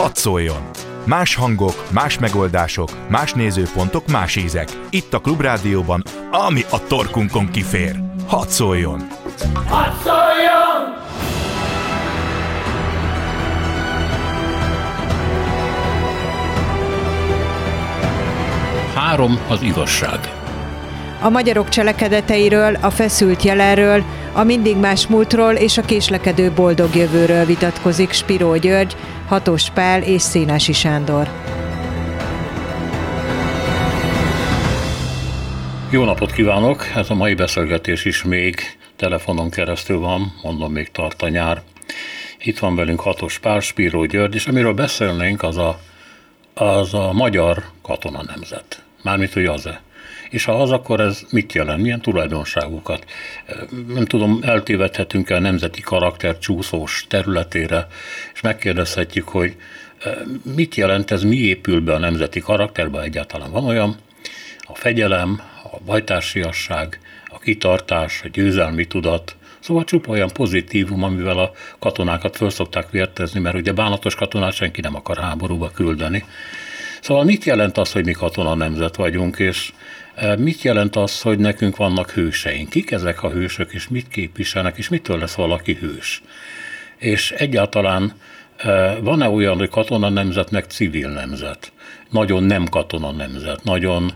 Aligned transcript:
Hadd 0.00 0.14
szóljon! 0.14 0.70
Más 1.04 1.34
hangok, 1.34 1.86
más 1.90 2.18
megoldások, 2.18 2.88
más 3.08 3.32
nézőpontok, 3.32 4.06
más 4.06 4.36
ízek. 4.36 4.68
Itt 4.90 5.14
a 5.14 5.18
Klubrádióban, 5.18 6.02
ami 6.30 6.60
a 6.70 6.86
torkunkon 6.86 7.50
kifér. 7.50 8.00
Hadd 8.26 8.46
szóljon! 8.48 9.08
Hadd 9.66 9.92
szóljon! 10.04 10.96
Három 18.94 19.38
az 19.48 19.62
igazság. 19.62 20.18
A 21.22 21.28
magyarok 21.28 21.68
cselekedeteiről, 21.68 22.74
a 22.80 22.90
feszült 22.90 23.42
jelenről, 23.42 24.04
a 24.32 24.44
mindig 24.44 24.76
más 24.76 25.06
múltról 25.06 25.52
és 25.52 25.78
a 25.78 25.82
késlekedő 25.82 26.52
boldog 26.52 26.94
jövőről 26.94 27.44
vitatkozik 27.44 28.12
Spiró 28.12 28.56
György, 28.56 28.96
Hatos 29.30 29.70
Pál 29.70 30.02
és 30.02 30.22
Szénási 30.22 30.72
Sándor. 30.72 31.28
Jó 35.90 36.04
napot 36.04 36.32
kívánok! 36.32 36.86
Ez 36.94 37.10
a 37.10 37.14
mai 37.14 37.34
beszélgetés 37.34 38.04
is 38.04 38.22
még 38.22 38.60
telefonon 38.96 39.50
keresztül 39.50 39.98
van, 39.98 40.32
mondom 40.42 40.72
még 40.72 40.90
tart 40.90 41.22
a 41.22 41.28
nyár. 41.28 41.62
Itt 42.38 42.58
van 42.58 42.76
velünk 42.76 43.00
Hatos 43.00 43.38
Pál, 43.38 43.60
Spiró 43.60 44.04
György, 44.04 44.34
és 44.34 44.46
amiről 44.46 44.74
beszélnénk, 44.74 45.42
az 45.42 45.56
a, 45.56 45.80
az 46.54 46.94
a 46.94 47.12
magyar 47.12 47.64
katona 47.82 48.22
nemzet. 48.26 48.82
Mármint, 49.02 49.32
hogy 49.32 49.44
az-e 49.44 49.82
és 50.30 50.44
ha 50.44 50.62
az, 50.62 50.70
akkor 50.70 51.00
ez 51.00 51.22
mit 51.30 51.52
jelent, 51.52 51.82
milyen 51.82 52.00
tulajdonságokat. 52.00 53.04
Nem 53.86 54.04
tudom, 54.04 54.38
eltévedhetünk 54.42 55.30
el 55.30 55.40
nemzeti 55.40 55.80
karakter 55.80 56.38
csúszós 56.38 57.04
területére, 57.08 57.86
és 58.34 58.40
megkérdezhetjük, 58.40 59.28
hogy 59.28 59.56
mit 60.54 60.74
jelent 60.74 61.10
ez, 61.10 61.22
mi 61.22 61.36
épül 61.36 61.80
be 61.80 61.94
a 61.94 61.98
nemzeti 61.98 62.40
karakterbe 62.40 63.00
egyáltalán. 63.00 63.50
Van 63.50 63.64
olyan, 63.64 63.96
a 64.60 64.74
fegyelem, 64.74 65.40
a 65.72 65.76
bajtársiasság, 65.84 67.00
a 67.28 67.38
kitartás, 67.38 68.20
a 68.24 68.28
győzelmi 68.28 68.86
tudat, 68.86 69.34
Szóval 69.60 69.84
csupa 69.84 70.10
olyan 70.12 70.30
pozitívum, 70.32 71.02
amivel 71.02 71.38
a 71.38 71.52
katonákat 71.78 72.36
föl 72.36 72.50
szokták 72.50 72.90
vértezni, 72.90 73.40
mert 73.40 73.54
ugye 73.54 73.72
bánatos 73.72 74.14
katonát 74.14 74.52
senki 74.52 74.80
nem 74.80 74.94
akar 74.94 75.18
háborúba 75.18 75.70
küldeni. 75.70 76.24
Szóval 77.00 77.24
mit 77.24 77.44
jelent 77.44 77.78
az, 77.78 77.92
hogy 77.92 78.04
mi 78.04 78.12
katona 78.12 78.54
nemzet 78.54 78.96
vagyunk, 78.96 79.38
és 79.38 79.72
Mit 80.38 80.62
jelent 80.62 80.96
az, 80.96 81.20
hogy 81.20 81.38
nekünk 81.38 81.76
vannak 81.76 82.10
hőseink? 82.10 82.70
Kik 82.70 82.90
ezek 82.90 83.22
a 83.22 83.30
hősök, 83.30 83.72
és 83.72 83.88
mit 83.88 84.08
képviselnek, 84.08 84.78
és 84.78 84.88
mitől 84.88 85.18
lesz 85.18 85.34
valaki 85.34 85.74
hős? 85.74 86.22
És 86.96 87.30
egyáltalán 87.30 88.12
van-e 89.00 89.28
olyan, 89.28 89.58
hogy 89.58 89.68
katona 89.68 90.08
nemzet, 90.08 90.50
meg 90.50 90.64
civil 90.64 91.08
nemzet? 91.08 91.72
Nagyon 92.10 92.44
nem 92.44 92.64
katona 92.64 93.10
nemzet, 93.10 93.64
nagyon 93.64 94.12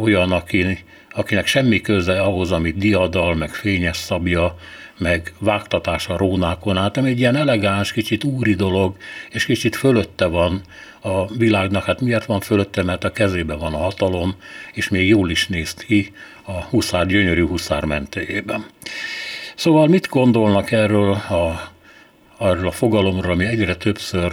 olyan, 0.00 0.32
aki, 0.32 0.84
akinek 1.10 1.46
semmi 1.46 1.80
köze 1.80 2.20
ahhoz, 2.20 2.52
amit 2.52 2.76
diadal, 2.76 3.34
meg 3.34 3.50
fényes 3.50 3.96
szabja, 3.96 4.56
meg 4.98 5.32
vágtatás 5.38 6.08
a 6.08 6.16
rónákon 6.16 6.76
át, 6.76 6.96
ami 6.96 7.10
egy 7.10 7.18
ilyen 7.18 7.36
elegáns, 7.36 7.92
kicsit 7.92 8.24
úri 8.24 8.54
dolog, 8.54 8.96
és 9.30 9.44
kicsit 9.44 9.76
fölötte 9.76 10.26
van 10.26 10.60
a 11.00 11.26
világnak. 11.26 11.84
Hát 11.84 12.00
miért 12.00 12.26
van 12.26 12.40
fölötte? 12.40 12.82
Mert 12.82 13.04
a 13.04 13.12
kezében 13.12 13.58
van 13.58 13.74
a 13.74 13.78
hatalom, 13.78 14.34
és 14.72 14.88
még 14.88 15.08
jól 15.08 15.30
is 15.30 15.48
néz 15.48 15.74
ki 15.74 16.12
a 16.42 16.62
huszár, 16.62 17.06
gyönyörű 17.06 17.46
huszár 17.46 17.84
mentéjében. 17.84 18.64
Szóval 19.54 19.86
mit 19.86 20.08
gondolnak 20.08 20.70
erről 20.70 21.12
a, 21.12 21.72
arról 22.36 22.66
a 22.66 22.70
fogalomról, 22.70 23.32
ami 23.32 23.44
egyre 23.44 23.76
többször 23.76 24.32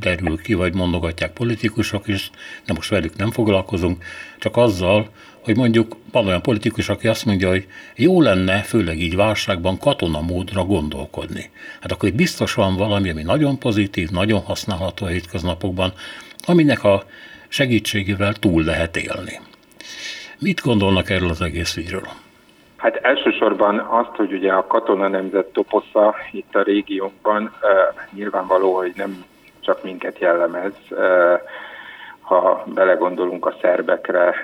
derül 0.00 0.42
ki, 0.42 0.54
vagy 0.54 0.74
mondogatják 0.74 1.32
politikusok 1.32 2.08
is, 2.08 2.30
de 2.66 2.72
most 2.72 2.90
velük 2.90 3.16
nem 3.16 3.30
foglalkozunk, 3.30 4.04
csak 4.38 4.56
azzal, 4.56 5.10
hogy 5.44 5.56
mondjuk 5.56 5.96
van 6.12 6.26
olyan 6.26 6.42
politikus, 6.42 6.88
aki 6.88 7.08
azt 7.08 7.24
mondja, 7.24 7.48
hogy 7.48 7.66
jó 7.96 8.20
lenne, 8.20 8.62
főleg 8.62 8.98
így 8.98 9.16
válságban 9.16 9.78
katonamódra 9.78 10.64
gondolkodni. 10.64 11.50
Hát 11.80 11.92
akkor 11.92 12.08
itt 12.08 12.14
biztos 12.14 12.54
van 12.54 12.76
valami, 12.76 13.10
ami 13.10 13.22
nagyon 13.22 13.58
pozitív, 13.58 14.10
nagyon 14.10 14.40
használható 14.40 15.06
a 15.06 15.08
hétköznapokban, 15.08 15.92
aminek 16.46 16.84
a 16.84 17.02
segítségével 17.48 18.32
túl 18.32 18.64
lehet 18.64 18.96
élni. 18.96 19.40
Mit 20.38 20.60
gondolnak 20.60 21.10
erről 21.10 21.30
az 21.30 21.40
egész 21.40 21.76
ügyről? 21.76 22.08
Hát 22.76 22.96
elsősorban 22.96 23.78
azt, 23.78 24.16
hogy 24.16 24.32
ugye 24.32 24.52
a 24.52 24.66
katona 24.66 25.08
nemzet 25.08 25.46
toposza 25.46 26.14
itt 26.32 26.54
a 26.54 26.62
régiónkban, 26.62 27.54
nyilvánvaló, 28.10 28.76
hogy 28.76 28.92
nem 28.96 29.24
csak 29.60 29.82
minket 29.82 30.18
jellemez, 30.18 30.72
ha 32.20 32.64
belegondolunk 32.74 33.46
a 33.46 33.56
szerbekre, 33.60 34.34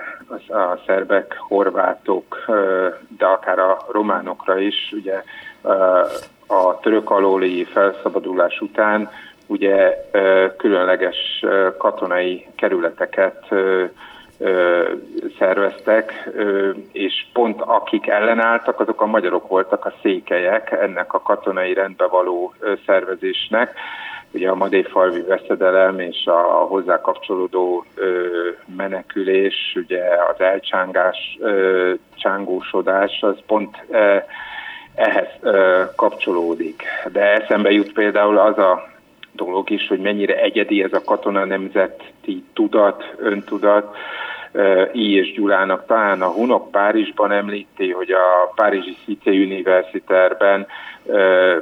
a 0.48 0.78
szerbek, 0.86 1.36
horvátok, 1.38 2.44
de 3.18 3.26
akár 3.26 3.58
a 3.58 3.78
románokra 3.90 4.58
is, 4.58 4.92
ugye 4.92 5.22
a 6.46 6.80
török 6.80 7.10
alóli 7.10 7.64
felszabadulás 7.64 8.60
után 8.60 9.10
ugye 9.46 10.04
különleges 10.56 11.44
katonai 11.78 12.46
kerületeket 12.56 13.48
szerveztek, 15.38 16.28
és 16.92 17.26
pont 17.32 17.60
akik 17.60 18.06
ellenálltak, 18.06 18.80
azok 18.80 19.00
a 19.00 19.06
magyarok 19.06 19.48
voltak 19.48 19.84
a 19.84 19.92
székelyek 20.02 20.70
ennek 20.70 21.12
a 21.12 21.20
katonai 21.20 21.74
rendbe 21.74 22.06
való 22.06 22.54
szervezésnek 22.86 23.74
ugye 24.32 24.48
a 24.48 24.54
Madéfalvi 24.54 25.20
veszedelem 25.20 26.00
és 26.00 26.26
a 26.26 26.66
hozzá 26.68 27.00
kapcsolódó 27.00 27.84
menekülés, 28.76 29.72
ugye 29.74 30.02
az 30.32 30.40
elcsángás, 30.40 31.38
csángósodás, 32.14 33.18
az 33.20 33.36
pont 33.46 33.76
ehhez 34.94 35.28
kapcsolódik. 35.96 36.82
De 37.12 37.20
eszembe 37.20 37.70
jut 37.70 37.92
például 37.92 38.38
az 38.38 38.58
a 38.58 38.88
dolog 39.32 39.70
is, 39.70 39.88
hogy 39.88 40.00
mennyire 40.00 40.40
egyedi 40.40 40.82
ez 40.82 40.92
a 40.92 41.04
katona 41.04 41.44
nemzeti 41.44 42.44
tudat, 42.52 43.14
öntudat, 43.16 43.96
I. 44.92 45.16
és 45.16 45.32
Gyulának 45.32 45.86
talán 45.86 46.22
a 46.22 46.32
Hunok 46.32 46.70
Párizsban 46.70 47.32
említi, 47.32 47.92
hogy 47.92 48.10
a 48.10 48.52
Párizsi 48.54 48.96
Cité 49.04 49.44
Universitárben 49.44 50.66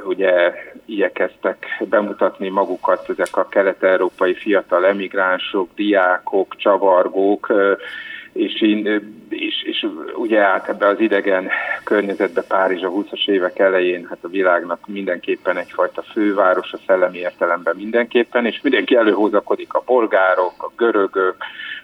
ugye 0.05 0.53
igyekeztek 0.85 1.65
bemutatni 1.89 2.49
magukat 2.49 3.09
ezek 3.09 3.37
a 3.37 3.47
kelet-európai 3.47 4.33
fiatal 4.33 4.85
emigránsok, 4.85 5.69
diákok, 5.75 6.55
csavargók, 6.55 7.53
és, 8.37 8.61
én, 8.61 9.01
és, 9.29 9.63
és 9.63 9.85
ugye 10.15 10.39
át 10.39 10.69
ebbe 10.69 10.87
az 10.87 10.99
idegen 10.99 11.49
környezetbe 11.83 12.41
Párizs 12.41 12.83
a 12.83 12.91
20-as 12.91 13.29
évek 13.29 13.59
elején, 13.59 14.05
hát 14.09 14.17
a 14.21 14.27
világnak 14.27 14.79
mindenképpen 14.87 15.57
egyfajta 15.57 16.01
főváros, 16.01 16.73
a 16.73 16.79
szellemi 16.87 17.17
értelemben 17.17 17.75
mindenképpen, 17.75 18.45
és 18.45 18.59
mindenki 18.61 18.95
előhozakodik 18.95 19.73
a 19.73 19.83
bolgárok, 19.85 20.53
a 20.57 20.71
görögök, 20.77 21.35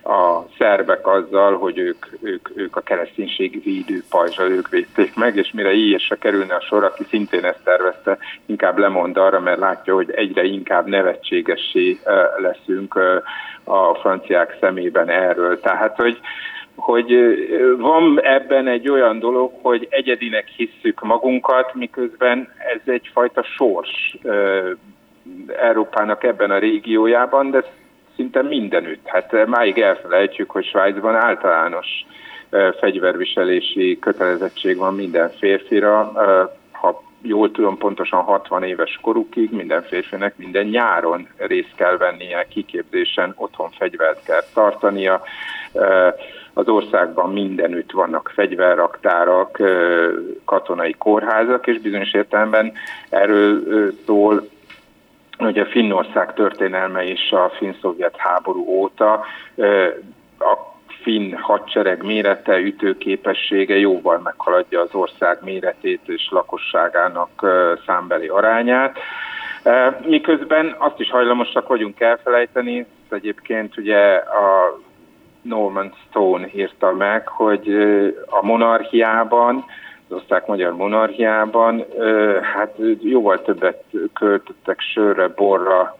a 0.04 0.46
szerbek 0.58 1.08
azzal, 1.08 1.58
hogy 1.58 1.78
ők, 1.78 2.06
ők, 2.22 2.50
ők 2.56 2.76
a 2.76 2.82
kereszténység 2.82 3.64
védő 3.64 4.04
pajzsal 4.10 4.52
ők 4.52 4.70
védték 4.70 5.16
meg, 5.16 5.36
és 5.36 5.52
mire 5.54 5.98
se 5.98 6.16
kerülne 6.16 6.56
a 6.56 6.62
sor, 6.62 6.84
aki 6.84 7.06
szintén 7.10 7.46
ezt 7.46 7.64
tervezte, 7.64 8.18
inkább 8.46 8.78
lemond 8.78 9.18
arra, 9.18 9.40
mert 9.40 9.60
látja, 9.60 9.94
hogy 9.94 10.12
egyre 10.12 10.44
inkább 10.44 10.88
nevetségessé 10.88 12.00
leszünk 12.38 12.96
a 13.64 13.94
franciák 13.94 14.58
szemében 14.60 15.10
erről. 15.10 15.60
Tehát, 15.60 15.96
hogy 15.96 16.20
hogy 16.76 17.16
van 17.78 18.22
ebben 18.22 18.68
egy 18.68 18.90
olyan 18.90 19.20
dolog, 19.20 19.52
hogy 19.62 19.88
egyedinek 19.90 20.48
hisszük 20.48 21.02
magunkat, 21.02 21.74
miközben 21.74 22.54
ez 22.74 22.94
egyfajta 22.94 23.44
sors 23.44 24.18
Európának 25.62 26.24
ebben 26.24 26.52
a 26.52 26.58
régiójában, 26.58 27.52
de 27.52 27.64
szinte 28.16 28.42
mindenütt. 28.42 29.08
Hát 29.08 29.46
máig 29.46 29.78
elfelejtjük, 29.78 30.50
hogy 30.52 30.66
Svájcban 30.66 31.16
általános 31.16 31.88
fegyverviselési 32.80 34.00
kötelezettség 34.00 34.78
van 34.78 34.96
minden 34.96 35.30
férfira, 35.30 36.12
ha 36.72 37.04
jól 37.22 37.52
tudom, 37.52 37.78
pontosan 37.78 38.22
60 38.22 38.64
éves 38.64 39.00
korukig 39.02 39.52
minden 39.52 39.84
férfinek 39.84 40.38
minden 40.38 40.66
nyáron 40.66 41.28
részt 41.38 41.76
kell 41.76 41.98
vennie 41.98 42.48
kiképzésen, 42.50 43.34
otthon 43.38 43.70
fegyvert 43.72 44.24
kell 44.24 44.42
tartania. 44.54 45.22
Az 46.54 46.68
országban 46.68 47.32
mindenütt 47.32 47.92
vannak 47.92 48.32
fegyverraktárak, 48.34 49.62
katonai 50.46 50.96
kórházak, 50.98 51.68
és 51.68 51.80
bizonyos 51.80 52.14
értelemben 52.14 52.74
erről 53.10 53.62
szól 54.06 54.52
hogy 55.38 55.60
a 55.60 55.66
Finnország 55.66 56.34
történelme 56.34 57.04
is 57.04 57.32
a 57.32 57.52
finn-szovjet 57.58 58.18
háború 58.18 58.66
óta 58.68 59.14
a 60.40 60.74
finn 61.02 61.34
hadsereg 61.36 62.04
mérete, 62.04 62.60
ütőképessége 62.60 63.78
jóval 63.78 64.20
meghaladja 64.24 64.82
az 64.82 64.96
ország 64.96 65.38
méretét 65.44 66.02
és 66.06 66.28
lakosságának 66.30 67.46
számbeli 67.86 68.28
arányát. 68.28 68.98
Miközben 70.06 70.76
azt 70.78 71.00
is 71.00 71.10
hajlamosak 71.10 71.68
vagyunk 71.68 72.00
elfelejteni, 72.00 72.86
egyébként 73.10 73.78
ugye 73.78 74.16
a 74.16 74.80
Norman 75.44 75.94
Stone 76.10 76.48
írta 76.56 76.92
meg, 76.92 77.28
hogy 77.28 77.68
a 78.26 78.46
monarchiában, 78.46 79.66
az 80.10 80.16
osztrák-magyar 80.16 80.76
monarchiában, 80.76 81.86
hát 82.54 82.76
jóval 83.00 83.42
többet 83.42 83.84
költöttek 84.14 84.80
sörre, 84.80 85.28
borra, 85.28 85.98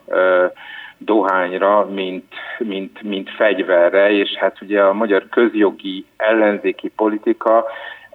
dohányra, 0.98 1.84
mint, 1.84 2.32
mint, 2.58 3.02
mint 3.02 3.30
fegyverre, 3.30 4.10
és 4.10 4.34
hát 4.34 4.60
ugye 4.60 4.82
a 4.82 4.92
magyar 4.92 5.28
közjogi 5.28 6.06
ellenzéki 6.16 6.88
politika 6.88 7.64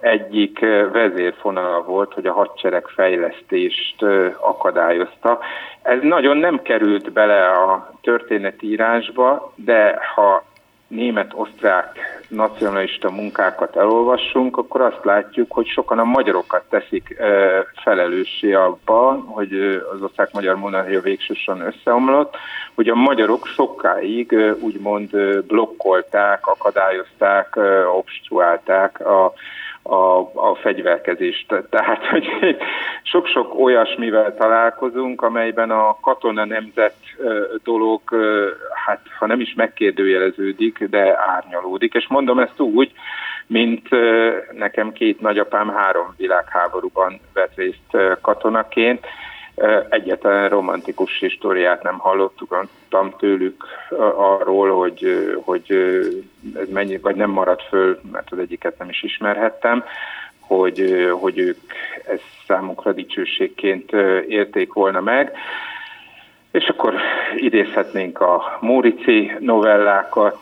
egyik 0.00 0.58
vezérfonala 0.92 1.82
volt, 1.82 2.12
hogy 2.12 2.26
a 2.26 2.32
hadsereg 2.32 2.86
fejlesztést 2.86 4.02
akadályozta. 4.40 5.38
Ez 5.82 5.98
nagyon 6.02 6.36
nem 6.36 6.62
került 6.62 7.12
bele 7.12 7.48
a 7.48 7.90
történetírásba, 8.02 9.52
de 9.56 9.98
ha 10.14 10.44
német-osztrák 10.90 11.98
nacionalista 12.28 13.10
munkákat 13.10 13.76
elolvassunk, 13.76 14.56
akkor 14.56 14.80
azt 14.80 15.04
látjuk, 15.04 15.52
hogy 15.52 15.66
sokan 15.66 15.98
a 15.98 16.04
magyarokat 16.04 16.62
teszik 16.68 17.16
felelőssé 17.82 18.52
abban, 18.52 19.20
hogy 19.20 19.52
az 19.92 20.02
osztrák-magyar 20.02 20.56
monarchia 20.56 21.00
végsősorban 21.00 21.66
összeomlott, 21.66 22.36
hogy 22.74 22.88
a 22.88 22.94
magyarok 22.94 23.46
sokáig 23.46 24.34
úgymond 24.60 25.10
blokkolták, 25.46 26.46
akadályozták, 26.46 27.58
obstruálták 27.96 29.06
a 29.06 29.32
a, 29.82 30.18
a 30.34 30.54
fegyverkezést. 30.60 31.54
Tehát, 31.70 32.06
hogy 32.06 32.26
sok-sok 33.02 33.54
olyasmivel 33.60 34.34
találkozunk, 34.34 35.22
amelyben 35.22 35.70
a 35.70 35.96
katona 36.00 36.44
nemzet 36.44 36.96
dolog, 37.64 38.00
hát 38.86 39.00
ha 39.18 39.26
nem 39.26 39.40
is 39.40 39.54
megkérdőjeleződik, 39.54 40.84
de 40.84 41.18
árnyalódik. 41.36 41.94
És 41.94 42.06
mondom 42.08 42.38
ezt 42.38 42.60
úgy, 42.60 42.92
mint 43.46 43.88
nekem 44.52 44.92
két 44.92 45.20
nagyapám 45.20 45.68
három 45.68 46.14
világháborúban 46.16 47.20
vett 47.32 47.54
részt 47.54 48.18
katonaként, 48.20 49.06
egyetlen 49.88 50.48
romantikus 50.48 51.18
históriát 51.18 51.82
nem 51.82 51.98
hallottuk 51.98 52.52
tőlük 53.16 53.64
arról, 54.16 54.78
hogy, 54.78 55.34
hogy 55.44 55.72
ez 56.54 56.68
mennyi, 56.68 56.98
vagy 56.98 57.16
nem 57.16 57.30
maradt 57.30 57.62
föl, 57.62 58.00
mert 58.12 58.32
az 58.32 58.38
egyiket 58.38 58.78
nem 58.78 58.88
is 58.88 59.02
ismerhettem, 59.02 59.84
hogy, 60.40 61.08
hogy 61.20 61.38
ők 61.38 61.58
ezt 62.06 62.24
számukra 62.46 62.92
dicsőségként 62.92 63.92
érték 64.28 64.72
volna 64.72 65.00
meg. 65.00 65.32
És 66.50 66.68
akkor 66.68 66.94
idézhetnénk 67.36 68.20
a 68.20 68.58
Mórici 68.60 69.32
novellákat, 69.38 70.38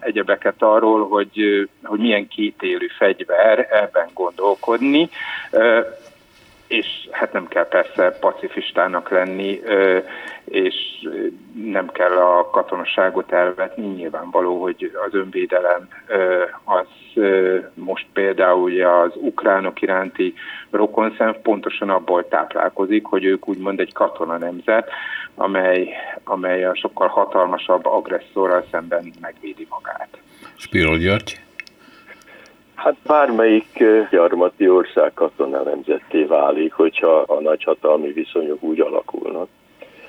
egyebeket 0.00 0.62
arról, 0.62 1.08
hogy, 1.08 1.68
hogy 1.82 1.98
milyen 1.98 2.28
kétélű 2.28 2.86
fegyver 2.98 3.68
ebben 3.70 4.08
gondolkodni 4.14 5.08
és 6.72 7.08
hát 7.10 7.32
nem 7.32 7.48
kell 7.48 7.68
persze 7.68 8.10
pacifistának 8.20 9.10
lenni, 9.10 9.60
és 10.44 10.74
nem 11.64 11.88
kell 11.88 12.16
a 12.16 12.50
katonaságot 12.50 13.32
elvetni. 13.32 13.86
Nyilvánvaló, 13.86 14.60
hogy 14.60 14.90
az 15.06 15.14
önvédelem 15.14 15.88
az 16.64 16.86
most 17.74 18.06
például 18.12 18.82
az 18.82 19.12
ukránok 19.14 19.82
iránti 19.82 20.34
rokonszem 20.70 21.36
pontosan 21.42 21.90
abból 21.90 22.28
táplálkozik, 22.28 23.04
hogy 23.04 23.24
ők 23.24 23.48
úgymond 23.48 23.80
egy 23.80 23.92
katona 23.92 24.38
nemzet, 24.38 24.90
amely, 25.34 25.88
amely 26.24 26.64
a 26.64 26.74
sokkal 26.74 27.08
hatalmasabb 27.08 27.86
agresszorral 27.86 28.66
szemben 28.70 29.12
megvédi 29.20 29.66
magát. 29.70 30.08
Spiro 30.56 30.96
György. 30.96 31.40
Hát 32.82 32.96
bármelyik 33.06 33.84
gyarmati 34.10 34.68
ország 34.68 35.14
katona 35.14 35.62
nemzetté 35.62 36.22
válik, 36.24 36.72
hogyha 36.72 37.18
a 37.26 37.40
nagyhatalmi 37.40 38.12
viszonyok 38.12 38.62
úgy 38.62 38.80
alakulnak. 38.80 39.48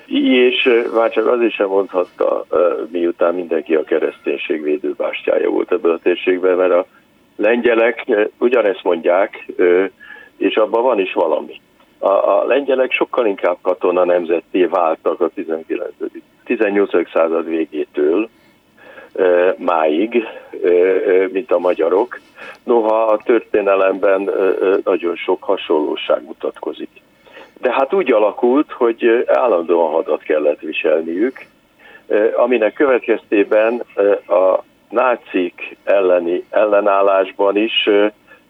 És 0.06 0.84
már 0.94 1.10
csak 1.10 1.42
is 1.42 1.54
sem 1.54 1.68
mondhatta, 1.68 2.44
miután 2.90 3.34
mindenki 3.34 3.74
a 3.74 3.84
kereszténység 3.84 4.62
védőbástyája 4.62 5.50
volt 5.50 5.72
ebből 5.72 5.92
a 5.92 5.98
térségben, 5.98 6.56
mert 6.56 6.72
a 6.72 6.86
lengyelek 7.36 8.06
ugyanezt 8.38 8.82
mondják, 8.82 9.46
és 10.36 10.56
abban 10.56 10.82
van 10.82 10.98
is 10.98 11.12
valami. 11.12 11.60
A, 11.98 12.08
a 12.08 12.44
lengyelek 12.46 12.92
sokkal 12.92 13.26
inkább 13.26 13.56
katona 13.62 14.04
nemzetté 14.04 14.64
váltak 14.64 15.20
a 15.20 15.28
19. 15.28 15.90
18. 16.44 17.10
század 17.10 17.48
végétől, 17.48 18.28
máig, 19.56 20.28
mint 21.30 21.52
a 21.52 21.58
magyarok. 21.58 22.20
Noha 22.64 23.04
a 23.04 23.20
történelemben 23.24 24.30
nagyon 24.84 25.16
sok 25.16 25.42
hasonlóság 25.42 26.24
mutatkozik. 26.24 26.88
De 27.60 27.72
hát 27.72 27.92
úgy 27.92 28.12
alakult, 28.12 28.72
hogy 28.72 29.24
állandóan 29.26 29.90
hadat 29.92 30.22
kellett 30.22 30.60
viselniük, 30.60 31.46
aminek 32.36 32.72
következtében 32.72 33.82
a 34.26 34.62
nácik 34.90 35.76
elleni 35.84 36.44
ellenállásban 36.50 37.56
is 37.56 37.88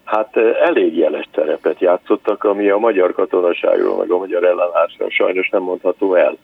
hát 0.05 0.37
elég 0.63 0.97
jeles 0.97 1.29
szerepet 1.35 1.81
játszottak, 1.81 2.45
ami 2.45 2.69
a 2.69 2.79
magyar 2.79 3.13
katonaságról, 3.13 3.97
meg 3.97 4.11
a 4.11 4.19
magyar 4.19 4.45
ellenállásról 4.45 5.11
sajnos 5.11 5.49
nem 5.49 5.63
mondható 5.63 6.15
el 6.15 6.37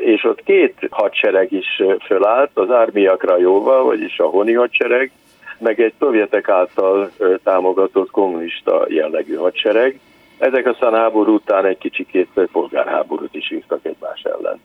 és 0.00 0.24
ott 0.24 0.42
két 0.42 0.74
hadsereg 0.90 1.52
is 1.52 1.82
fölállt, 2.06 2.50
az 2.54 2.70
ármiakra 2.70 3.38
jóval, 3.38 3.84
vagyis 3.84 4.18
a 4.18 4.26
honi 4.26 4.52
hadsereg, 4.52 5.10
meg 5.58 5.80
egy 5.80 5.92
szovjetek 5.98 6.48
által 6.48 7.10
támogatott 7.42 8.10
kommunista 8.10 8.86
jellegű 8.88 9.34
hadsereg. 9.34 10.00
Ezek 10.38 10.66
aztán 10.66 10.94
háború 10.94 11.34
után 11.34 11.64
egy 11.64 11.78
kicsikét 11.78 12.28
polgárháborút 12.52 13.34
is 13.34 13.50
írtak 13.50 13.84
egymás 13.84 14.22
ellen. 14.22 14.60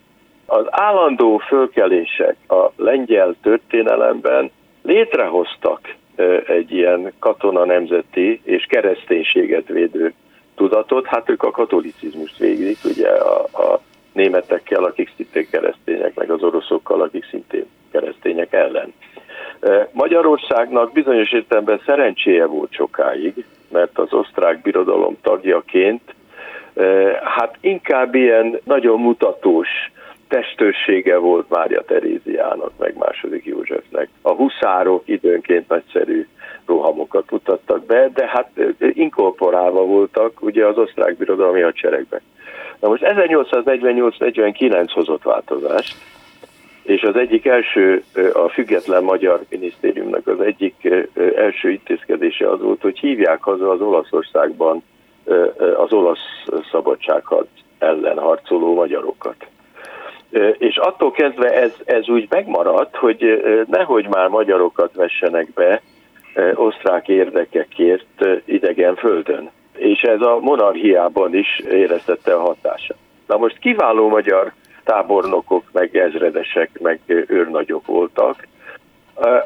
Az 0.45 0.65
állandó 0.69 1.37
fölkelések 1.37 2.35
a 2.47 2.71
lengyel 2.75 3.35
történelemben 3.41 4.51
létrehoztak 4.81 5.95
egy 6.47 6.71
ilyen 6.71 7.13
katona 7.19 7.65
nemzeti 7.65 8.41
és 8.43 8.65
kereszténységet 8.69 9.67
védő 9.67 10.13
tudatot, 10.55 11.05
hát 11.05 11.29
ők 11.29 11.43
a 11.43 11.51
katolicizmust 11.51 12.37
végzik, 12.37 12.77
ugye 12.83 13.09
a, 13.09 13.41
a 13.43 13.81
németekkel, 14.13 14.83
akik 14.83 15.11
szintén 15.15 15.47
keresztények, 15.51 16.15
meg 16.15 16.29
az 16.29 16.43
oroszokkal, 16.43 17.01
akik 17.01 17.25
szintén 17.29 17.65
keresztények 17.91 18.53
ellen. 18.53 18.93
Magyarországnak 19.91 20.91
bizonyos 20.91 21.31
értelemben 21.31 21.81
szerencséje 21.85 22.45
volt 22.45 22.73
sokáig, 22.73 23.45
mert 23.71 23.97
az 23.97 24.13
osztrák 24.13 24.61
birodalom 24.61 25.17
tagjaként 25.21 26.01
hát 27.23 27.57
inkább 27.61 28.15
ilyen 28.15 28.59
nagyon 28.63 28.99
mutatós 28.99 29.67
testőssége 30.27 31.17
volt 31.17 31.49
Mária 31.49 31.81
Teréziának, 31.81 32.71
meg 32.77 32.97
második 32.97 33.45
Józsefnek. 33.45 34.09
A 34.21 34.31
huszárok 34.31 35.03
időnként 35.05 35.69
nagyszerű 35.69 36.27
rohamokat 36.65 37.31
mutattak 37.31 37.85
be, 37.85 38.09
de 38.13 38.27
hát 38.27 38.49
inkorporálva 38.79 39.85
voltak 39.85 40.41
ugye 40.41 40.65
az 40.65 40.77
osztrák 40.77 41.17
birodalmi 41.17 41.61
hadseregben. 41.61 42.21
Na 42.83 42.89
most 42.89 43.03
1848-49 43.05 44.89
hozott 44.93 45.23
változást, 45.23 45.95
és 46.81 47.01
az 47.01 47.15
egyik 47.15 47.45
első, 47.45 48.03
a 48.33 48.49
független 48.49 49.03
magyar 49.03 49.43
minisztériumnak 49.49 50.27
az 50.27 50.39
egyik 50.39 50.89
első 51.35 51.69
intézkedése 51.69 52.49
az 52.49 52.61
volt, 52.61 52.81
hogy 52.81 52.99
hívják 52.99 53.43
haza 53.43 53.69
az 53.69 53.81
Olaszországban 53.81 54.83
az 55.75 55.93
olasz 55.93 56.45
szabadságharc 56.71 57.47
ellen 57.79 58.17
harcoló 58.17 58.73
magyarokat. 58.73 59.45
És 60.57 60.77
attól 60.77 61.11
kezdve 61.11 61.53
ez, 61.61 61.73
ez 61.85 62.09
úgy 62.09 62.27
megmaradt, 62.29 62.95
hogy 62.95 63.43
nehogy 63.67 64.07
már 64.09 64.27
magyarokat 64.27 64.93
vessenek 64.93 65.53
be 65.53 65.81
osztrák 66.55 67.07
érdekekért 67.07 68.25
idegen 68.45 68.95
földön 68.95 69.49
és 69.75 70.01
ez 70.01 70.21
a 70.21 70.39
monarchiában 70.41 71.35
is 71.35 71.59
éreztette 71.69 72.33
a 72.33 72.41
hatását. 72.41 72.97
Na 73.27 73.37
most 73.37 73.59
kiváló 73.59 74.07
magyar 74.07 74.51
tábornokok, 74.83 75.63
meg 75.71 75.97
ezredesek, 75.97 76.69
meg 76.81 76.99
őrnagyok 77.27 77.85
voltak, 77.85 78.47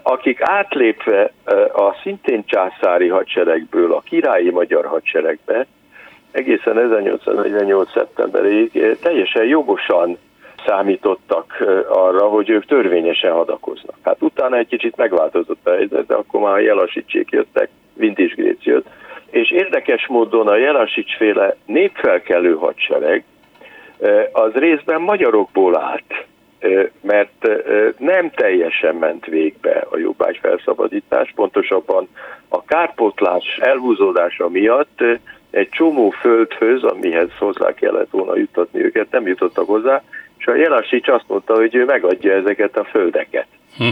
akik 0.03 0.41
átlépve 0.41 1.31
a 1.73 1.93
szintén 2.03 2.43
császári 2.45 3.07
hadseregből 3.07 3.93
a 3.93 4.01
királyi 4.01 4.49
magyar 4.49 4.85
hadseregbe, 4.85 5.65
egészen 6.31 6.77
1848. 6.77 7.91
szeptemberig 7.91 8.97
teljesen 9.01 9.45
jogosan 9.45 10.17
számítottak 10.65 11.63
arra, 11.89 12.27
hogy 12.27 12.49
ők 12.49 12.65
törvényesen 12.65 13.31
hadakoznak. 13.31 13.95
Hát 14.01 14.21
utána 14.21 14.57
egy 14.57 14.67
kicsit 14.67 14.95
megváltozott 14.95 15.67
a 15.67 15.69
helyzet, 15.69 16.05
de 16.05 16.13
akkor 16.13 16.41
már 16.41 16.53
a 16.53 16.59
Jelasicsék 16.59 17.29
jöttek, 17.29 17.69
Vintis 17.93 18.35
Gréc 18.35 18.63
jött, 18.63 18.87
és 19.31 19.51
érdekes 19.51 20.07
módon 20.07 20.47
a 20.47 20.55
Jelasics 20.55 21.15
féle 21.17 21.55
népfelkelő 21.65 22.55
hadsereg 22.55 23.23
az 24.31 24.53
részben 24.53 25.01
magyarokból 25.01 25.77
állt, 25.77 26.25
mert 27.01 27.47
nem 27.97 28.31
teljesen 28.31 28.95
ment 28.95 29.25
végbe 29.25 29.87
a 29.89 29.97
jobbágy 29.97 30.39
felszabadítás, 30.41 31.31
pontosabban 31.35 32.07
a 32.49 32.63
kárpotlás 32.63 33.57
elhúzódása 33.61 34.49
miatt 34.49 35.03
egy 35.51 35.69
csomó 35.69 36.09
földhöz, 36.09 36.83
amihez 36.83 37.29
hozzá 37.39 37.73
kellett 37.73 38.09
volna 38.09 38.37
jutatni 38.37 38.83
őket, 38.83 39.11
nem 39.11 39.27
jutottak 39.27 39.65
hozzá, 39.65 40.03
és 40.37 40.45
a 40.45 40.55
Jelasics 40.55 41.07
azt 41.07 41.25
mondta, 41.27 41.55
hogy 41.55 41.75
ő 41.75 41.85
megadja 41.85 42.33
ezeket 42.33 42.77
a 42.77 42.83
földeket. 42.83 43.47
Hm. 43.77 43.83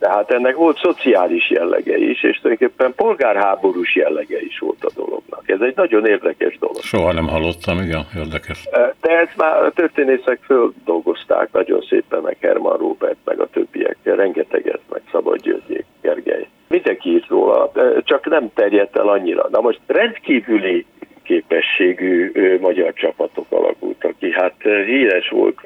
Tehát 0.00 0.30
ennek 0.30 0.56
volt 0.56 0.78
szociális 0.78 1.50
jellege 1.50 1.96
is, 1.96 2.22
és 2.22 2.38
tulajdonképpen 2.40 2.94
polgárháborús 2.94 3.96
jellege 3.96 4.40
is 4.40 4.58
volt 4.58 4.84
a 4.84 4.90
dolognak. 4.94 5.48
Ez 5.48 5.60
egy 5.60 5.76
nagyon 5.76 6.06
érdekes 6.06 6.58
dolog. 6.58 6.82
Soha 6.82 7.12
nem 7.12 7.28
hallottam, 7.28 7.78
igen, 7.78 8.06
érdekes. 8.16 8.68
De 9.00 9.18
ezt 9.18 9.36
már 9.36 9.64
a 9.64 9.70
történészek 9.70 10.38
földolgozták 10.42 11.48
nagyon 11.52 11.80
szépen, 11.88 12.22
meg 12.22 12.36
Herman 12.40 12.76
Robert, 12.76 13.18
meg 13.24 13.40
a 13.40 13.46
többiek, 13.46 13.96
rengeteget, 14.02 14.80
meg 14.90 15.00
Szabad 15.12 15.40
Györgyék, 15.40 15.84
Gergely. 16.00 16.46
Mindenki 16.68 17.10
írt 17.10 17.28
róla, 17.28 17.72
csak 18.04 18.28
nem 18.28 18.50
terjedt 18.54 18.96
el 18.96 19.08
annyira. 19.08 19.48
Na 19.50 19.60
most 19.60 19.80
rendkívüli 19.86 20.86
képességű 21.22 22.32
magyar 22.60 22.92
csapatok 22.92 23.46
alakultak 23.48 24.14
ki. 24.18 24.32
Hát 24.32 24.54
híres 24.86 25.28
volt 25.28 25.60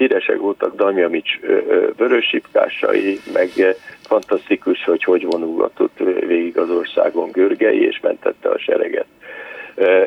híresek 0.00 0.38
voltak 0.38 0.74
Damjamics 0.74 1.38
vörösipkásai, 1.96 3.18
meg 3.32 3.48
fantasztikus, 4.02 4.84
hogy 4.84 5.04
hogy 5.04 5.24
vonulgatott 5.24 5.98
végig 6.26 6.58
az 6.58 6.70
országon 6.70 7.30
Görgei, 7.30 7.84
és 7.84 8.00
mentette 8.00 8.48
a 8.48 8.58
sereget 8.58 9.06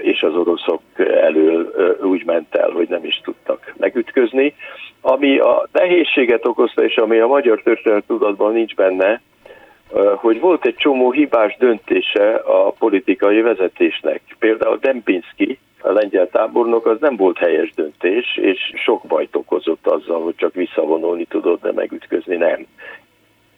és 0.02 0.22
az 0.22 0.36
oroszok 0.36 0.82
elől 0.98 1.74
úgy 2.02 2.26
ment 2.26 2.56
el, 2.56 2.70
hogy 2.70 2.88
nem 2.90 3.06
is 3.06 3.22
tudtak 3.24 3.74
megütközni. 3.78 4.56
Ami 5.02 5.38
a 5.38 5.68
nehézséget 5.72 6.46
okozta, 6.46 6.84
és 6.84 6.96
ami 6.96 7.20
a 7.20 7.28
magyar 7.28 7.62
történet 7.62 8.04
tudatban 8.08 8.54
nincs 8.54 8.76
benne, 8.76 9.22
hogy 10.16 10.40
volt 10.40 10.66
egy 10.66 10.76
csomó 10.76 11.12
hibás 11.12 11.56
döntése 11.60 12.34
a 12.36 12.72
politikai 12.72 13.42
vezetésnek. 13.42 14.22
Például 14.40 14.78
Dempinski, 14.82 15.60
a 15.84 15.92
lengyel 15.92 16.30
tábornok, 16.30 16.86
az 16.86 17.00
nem 17.00 17.16
volt 17.16 17.38
helyes 17.38 17.74
döntés, 17.76 18.38
és 18.38 18.74
sok 18.76 19.04
bajt 19.08 19.36
okozott 19.36 19.88
azzal, 19.88 20.24
hogy 20.24 20.36
csak 20.36 20.54
visszavonulni 20.54 21.26
tudott, 21.26 21.62
de 21.62 21.72
megütközni 21.72 22.36
nem. 22.36 22.66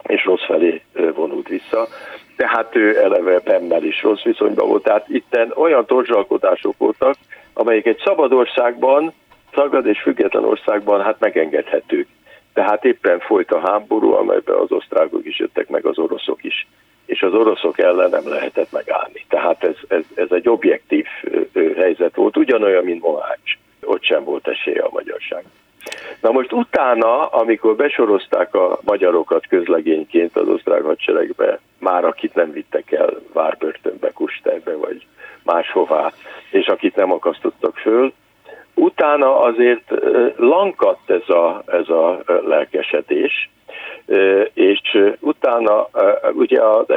És 0.03 0.25
rossz 0.25 0.45
felé 0.45 0.81
vonult 1.15 1.47
vissza. 1.47 1.87
Tehát 2.35 2.75
ő 2.75 2.97
eleve 2.97 3.39
Pemmel 3.39 3.83
is 3.83 4.03
rossz 4.03 4.21
viszonyban 4.21 4.67
volt. 4.67 4.83
Tehát 4.83 5.09
itten 5.09 5.51
olyan 5.55 5.85
torzsalkodások 5.85 6.77
voltak, 6.77 7.15
amelyek 7.53 7.85
egy 7.85 8.01
szabad 8.05 8.33
országban, 8.33 9.13
szabad 9.53 9.85
és 9.85 10.01
független 10.01 10.45
országban 10.45 11.01
hát 11.01 11.19
megengedhetők. 11.19 12.07
Tehát 12.53 12.85
éppen 12.85 13.19
folyt 13.19 13.51
a 13.51 13.59
háború, 13.59 14.13
amelyben 14.13 14.55
az 14.55 14.71
osztrákok 14.71 15.25
is 15.25 15.39
jöttek, 15.39 15.69
meg 15.69 15.85
az 15.85 15.97
oroszok 15.97 16.43
is 16.43 16.67
és 17.05 17.21
az 17.21 17.33
oroszok 17.33 17.79
ellen 17.79 18.09
nem 18.09 18.27
lehetett 18.27 18.71
megállni. 18.71 19.25
Tehát 19.29 19.63
ez, 19.63 19.75
ez, 19.87 20.03
ez 20.15 20.27
egy 20.29 20.49
objektív 20.49 21.05
helyzet 21.75 22.15
volt, 22.15 22.37
ugyanolyan, 22.37 22.83
mint 22.83 23.01
Mohács. 23.01 23.57
Ott 23.83 24.03
sem 24.03 24.23
volt 24.23 24.47
esélye 24.47 24.81
a 24.81 24.89
magyarság. 24.91 25.43
Na 26.21 26.31
most 26.31 26.51
utána, 26.51 27.25
amikor 27.25 27.75
besorozták 27.75 28.55
a 28.55 28.79
magyarokat 28.81 29.47
közlegényként 29.47 30.37
az 30.37 30.47
osztrák 30.47 30.83
hadseregbe, 30.83 31.59
már 31.79 32.05
akit 32.05 32.35
nem 32.35 32.51
vittek 32.51 32.91
el 32.91 33.13
várbörtönbe, 33.33 34.11
kusterbe 34.11 34.75
vagy 34.75 35.05
máshová, 35.43 36.11
és 36.51 36.67
akit 36.67 36.95
nem 36.95 37.11
akasztottak 37.11 37.77
föl, 37.77 38.13
utána 38.73 39.41
azért 39.41 39.93
lankadt 40.35 41.09
ez 41.09 41.29
a, 41.29 41.63
ez 41.65 41.89
a 41.89 42.23
lelkesedés, 42.25 43.49
és 44.53 45.13
utána 45.19 45.89
ugye 46.33 46.61
az 46.61 46.89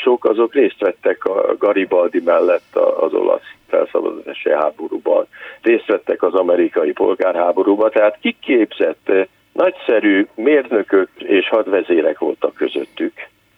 emigránsok 0.00 0.24
azok 0.24 0.54
részt 0.54 0.80
vettek 0.80 1.24
a 1.24 1.56
Garibaldi 1.58 2.20
mellett 2.24 2.76
az 2.76 3.12
olasz 3.12 3.54
felszabadulási 3.68 4.50
háborúban, 4.50 5.26
részt 5.62 5.86
vettek 5.86 6.22
az 6.22 6.34
amerikai 6.34 6.92
polgárháborúban, 6.92 7.90
tehát 7.90 8.18
kiképzett 8.20 9.12
nagyszerű 9.52 10.26
mérnökök 10.34 11.08
és 11.16 11.48
hadvezérek 11.48 12.18
voltak 12.18 12.54
közöttük. 12.54 13.12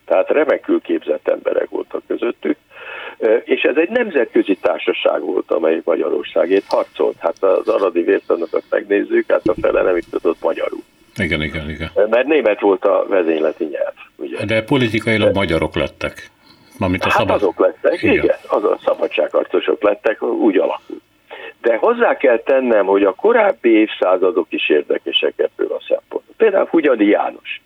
Tehát 0.04 0.28
remekül 0.28 0.80
képzett 0.80 1.28
emberek 1.28 1.68
voltak 1.68 2.02
közöttük, 2.06 2.56
és 3.44 3.62
ez 3.62 3.76
egy 3.76 3.90
nemzetközi 3.90 4.54
társaság 4.54 5.20
volt, 5.20 5.50
amely 5.50 5.80
Magyarországét 5.84 6.64
harcolt. 6.68 7.16
Hát 7.18 7.42
az 7.42 7.68
aradi 7.68 8.02
vértanokat 8.02 8.62
megnézzük, 8.70 9.30
hát 9.30 9.46
a 9.46 9.54
fele 9.61 9.82
nem 9.82 9.96
itt 9.96 10.11
tudott 10.11 10.42
magyarul. 10.42 10.82
Igen, 11.16 11.42
igen, 11.42 11.70
igen. 11.70 11.90
Mert 12.11 12.26
német 12.26 12.61
volt 12.61 12.84
a 12.84 13.06
vezényleti 13.08 13.64
nyelv. 13.64 13.94
De 14.47 14.62
politikailag 14.62 15.35
magyarok 15.35 15.75
lettek. 15.75 16.31
Mármint 16.79 17.05
a 17.05 17.09
hát 17.09 17.19
szabad... 17.19 17.35
azok 17.35 17.59
lettek, 17.59 18.03
igen. 18.03 18.15
igen, 18.15 18.37
az 18.49 18.65
a 18.65 18.79
szabadságharcosok 18.85 19.83
lettek, 19.83 20.23
úgy 20.23 20.57
alakult. 20.57 21.01
De 21.61 21.77
hozzá 21.77 22.17
kell 22.17 22.39
tennem, 22.39 22.87
hogy 22.87 23.03
a 23.03 23.12
korábbi 23.12 23.71
évszázadok 23.71 24.47
is 24.49 24.69
érdekesek 24.69 25.33
ebből 25.37 25.73
a 25.73 25.81
szempontból. 25.89 26.35
Például 26.37 26.67
Hunyadi 26.71 27.09
János. 27.09 27.61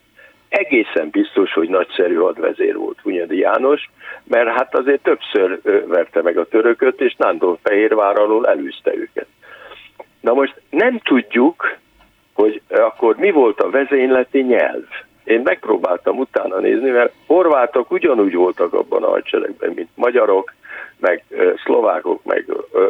Egészen 0.49 1.09
biztos, 1.11 1.53
hogy 1.53 1.69
nagyszerű 1.69 2.15
hadvezér 2.15 2.77
volt 2.77 3.01
Hunyadi 3.03 3.39
János, 3.39 3.91
mert 4.25 4.49
hát 4.49 4.75
azért 4.75 5.03
többször 5.03 5.61
verte 5.87 6.23
meg 6.23 6.39
a 6.39 6.49
törököt, 6.49 7.01
és 7.01 7.15
Nándor 7.19 7.59
Fehérvár 7.63 8.19
alól 8.19 8.47
elűzte 8.47 8.95
őket. 8.95 9.27
Na 10.21 10.33
most 10.33 10.55
nem 10.71 10.99
tudjuk, 10.99 11.77
hogy 12.33 12.61
akkor 12.69 13.17
mi 13.17 13.31
volt 13.31 13.61
a 13.61 13.71
vezényleti 13.71 14.41
nyelv. 14.41 14.85
Én 15.27 15.41
megpróbáltam 15.45 16.19
utána 16.19 16.59
nézni, 16.59 16.91
mert 16.91 17.13
horvátok 17.27 17.91
ugyanúgy 17.91 18.35
voltak 18.35 18.73
abban 18.73 19.03
a 19.03 19.09
hadseregben, 19.09 19.73
mint 19.75 19.89
magyarok, 19.95 20.55
meg 21.01 21.25
szlovákok, 21.65 22.25
meg 22.25 22.45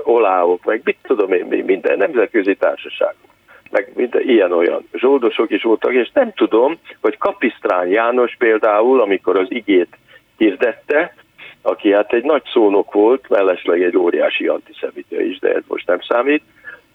oláok, 0.05 0.65
meg 0.65 0.81
mit 0.85 0.99
tudom 1.03 1.33
én, 1.33 1.65
minden 1.67 1.99
nemzetközi 1.99 2.55
társaságok 2.55 3.35
meg 3.71 3.91
minden 3.95 4.23
ilyen-olyan 4.29 4.89
zsoldosok 4.93 5.51
is 5.51 5.63
voltak, 5.63 5.93
és 5.93 6.11
nem 6.13 6.33
tudom, 6.33 6.79
hogy 7.01 7.19
Kapisztrán 7.19 7.87
János 7.87 8.37
például, 8.39 9.01
amikor 9.01 9.37
az 9.37 9.47
igét 9.49 9.99
hirdette, 10.37 11.15
aki 11.63 11.93
hát 11.93 12.13
egy 12.13 12.25
nagy 12.25 12.43
szónok 12.53 12.93
volt, 12.93 13.29
mellesleg 13.29 13.83
egy 13.83 13.97
óriási 13.97 14.47
antiszemita 14.47 15.21
is, 15.21 15.39
de 15.39 15.53
ez 15.53 15.63
most 15.67 15.87
nem 15.87 16.01
számít, 16.01 16.43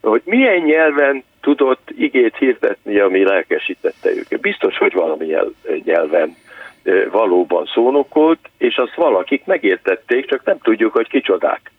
hogy 0.02 0.22
milyen 0.26 0.58
nyelven 0.58 1.24
tudott 1.42 1.90
igét 1.98 2.38
hirdetni, 2.38 3.00
ami 3.00 3.24
lelkesítette 3.24 4.10
őket. 4.10 4.40
Biztos, 4.40 4.78
hogy 4.78 4.94
valami 4.94 5.36
nyelven 5.84 6.36
valóban 7.12 7.66
szónokolt, 7.74 8.40
és 8.58 8.76
azt 8.76 8.96
valakik 8.96 9.46
megértették, 9.46 10.26
csak 10.26 10.44
nem 10.44 10.58
tudjuk, 10.58 10.94
hogy 10.94 11.08
kicsodák. 11.08 11.72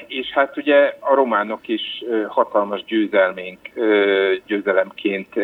és 0.06 0.30
hát 0.30 0.56
ugye 0.56 0.94
a 1.00 1.14
románok 1.14 1.68
is 1.68 2.04
hatalmas 2.28 2.84
győzelménk, 2.84 3.58
győzelemként 4.46 5.34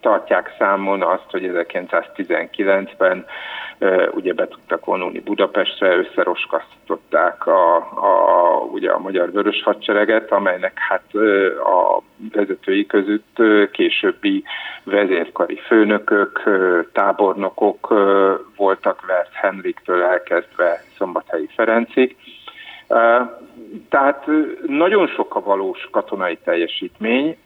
tartják 0.00 0.54
számon 0.58 1.02
azt, 1.02 1.30
hogy 1.30 1.50
1919-ben 1.52 3.26
ugye 4.10 4.32
be 4.32 4.48
tudtak 4.48 4.84
vonulni 4.84 5.20
Budapestre, 5.20 5.96
összeroskasztották 5.96 7.46
a, 7.46 7.76
a, 7.76 8.58
ugye 8.72 8.90
a 8.90 8.98
magyar 8.98 9.32
vörös 9.32 9.62
hadsereget, 9.62 10.30
amelynek 10.32 10.78
hát 10.88 11.14
a 11.64 12.02
vezetői 12.32 12.86
között 12.86 13.36
későbbi 13.72 14.44
vezérkari 14.84 15.56
főnökök, 15.66 16.42
tábornokok 16.92 17.94
voltak 18.56 19.06
Vers 19.06 19.30
Henriktől 19.32 20.02
elkezdve 20.02 20.82
Szombathelyi 20.96 21.48
Ferencig. 21.54 22.16
Tehát 23.88 24.26
nagyon 24.66 25.06
sok 25.06 25.34
a 25.34 25.40
valós 25.40 25.88
katonai 25.90 26.38
teljesítmény, 26.44 27.36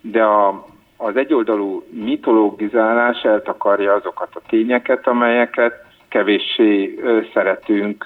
de 0.00 0.22
a, 0.22 0.64
az 1.02 1.16
egyoldalú 1.16 1.82
mitológizálás 1.90 3.22
eltakarja 3.22 3.92
azokat 3.92 4.28
a 4.32 4.40
tényeket, 4.48 5.06
amelyeket 5.06 5.84
kevéssé 6.08 6.98
szeretünk, 7.32 8.04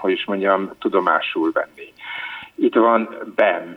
hogy 0.00 0.12
is 0.12 0.24
mondjam, 0.24 0.70
tudomásul 0.78 1.50
venni. 1.52 1.92
Itt 2.54 2.74
van 2.74 3.08
Bem, 3.34 3.76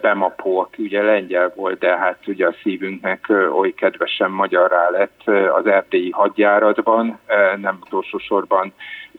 Bemapó, 0.00 0.58
aki 0.58 0.82
ugye 0.82 1.02
lengyel 1.02 1.52
volt, 1.56 1.78
de 1.78 1.96
hát 1.96 2.18
ugye 2.26 2.46
a 2.46 2.54
szívünknek 2.62 3.32
oly 3.52 3.70
kedvesen 3.70 4.30
magyarrá 4.30 4.90
lett 4.90 5.20
az 5.52 5.66
erdélyi 5.66 6.10
hadjáratban, 6.10 7.18
nem 7.60 7.78
utolsó 7.86 8.18
sorban 8.18 8.72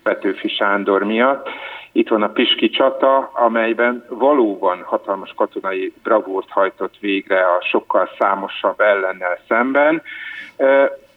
Petőfi 0.03 0.47
Sándor 0.47 1.03
miatt. 1.03 1.49
Itt 1.91 2.07
van 2.07 2.21
a 2.21 2.29
Piski 2.29 2.69
csata, 2.69 3.31
amelyben 3.33 4.05
valóban 4.09 4.81
hatalmas 4.83 5.33
katonai 5.35 5.93
bravúrt 6.03 6.49
hajtott 6.49 6.97
végre 6.99 7.39
a 7.39 7.61
sokkal 7.61 8.09
számosabb 8.19 8.79
ellennel 8.79 9.39
szemben. 9.47 10.01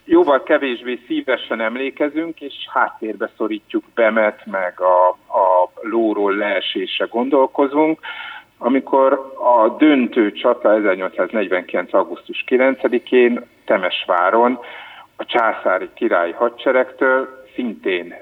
Jóval 0.05 0.43
kevésbé 0.43 1.01
szívesen 1.07 1.61
emlékezünk, 1.61 2.41
és 2.41 2.55
háttérbe 2.73 3.31
szorítjuk 3.37 3.85
Bemet, 3.95 4.47
meg 4.47 4.81
a, 4.81 5.09
a 5.39 5.71
lóról 5.81 6.35
leesése 6.35 7.05
gondolkozunk, 7.11 8.01
amikor 8.59 9.33
a 9.39 9.69
döntő 9.69 10.33
csata 10.33 10.75
1849. 10.75 11.95
augusztus 11.95 12.45
9-én 12.49 13.47
Temesváron 13.65 14.59
a 15.17 15.25
császári 15.25 15.89
királyi 15.95 16.33
hadseregtől 16.33 17.45
szintén 17.55 18.15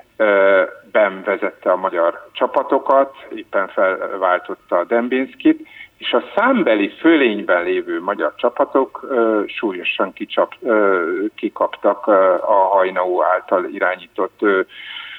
Ben 0.92 1.22
vezette 1.24 1.70
a 1.70 1.76
magyar 1.76 2.28
csapatokat, 2.32 3.14
éppen 3.34 3.68
felváltotta 3.68 4.76
a 4.78 4.84
Dembinskit, 4.84 5.66
és 5.98 6.12
a 6.12 6.22
számbeli 6.36 6.88
fölényben 6.88 7.62
lévő 7.62 8.00
magyar 8.00 8.34
csapatok 8.36 9.06
ö, 9.10 9.42
súlyosan 9.46 10.12
kicsap, 10.12 10.54
ö, 10.62 11.04
kikaptak 11.34 12.06
ö, 12.06 12.34
a 12.34 12.52
hajnaú 12.52 13.22
által 13.22 13.64
irányított 13.64 14.42
ö, 14.42 14.60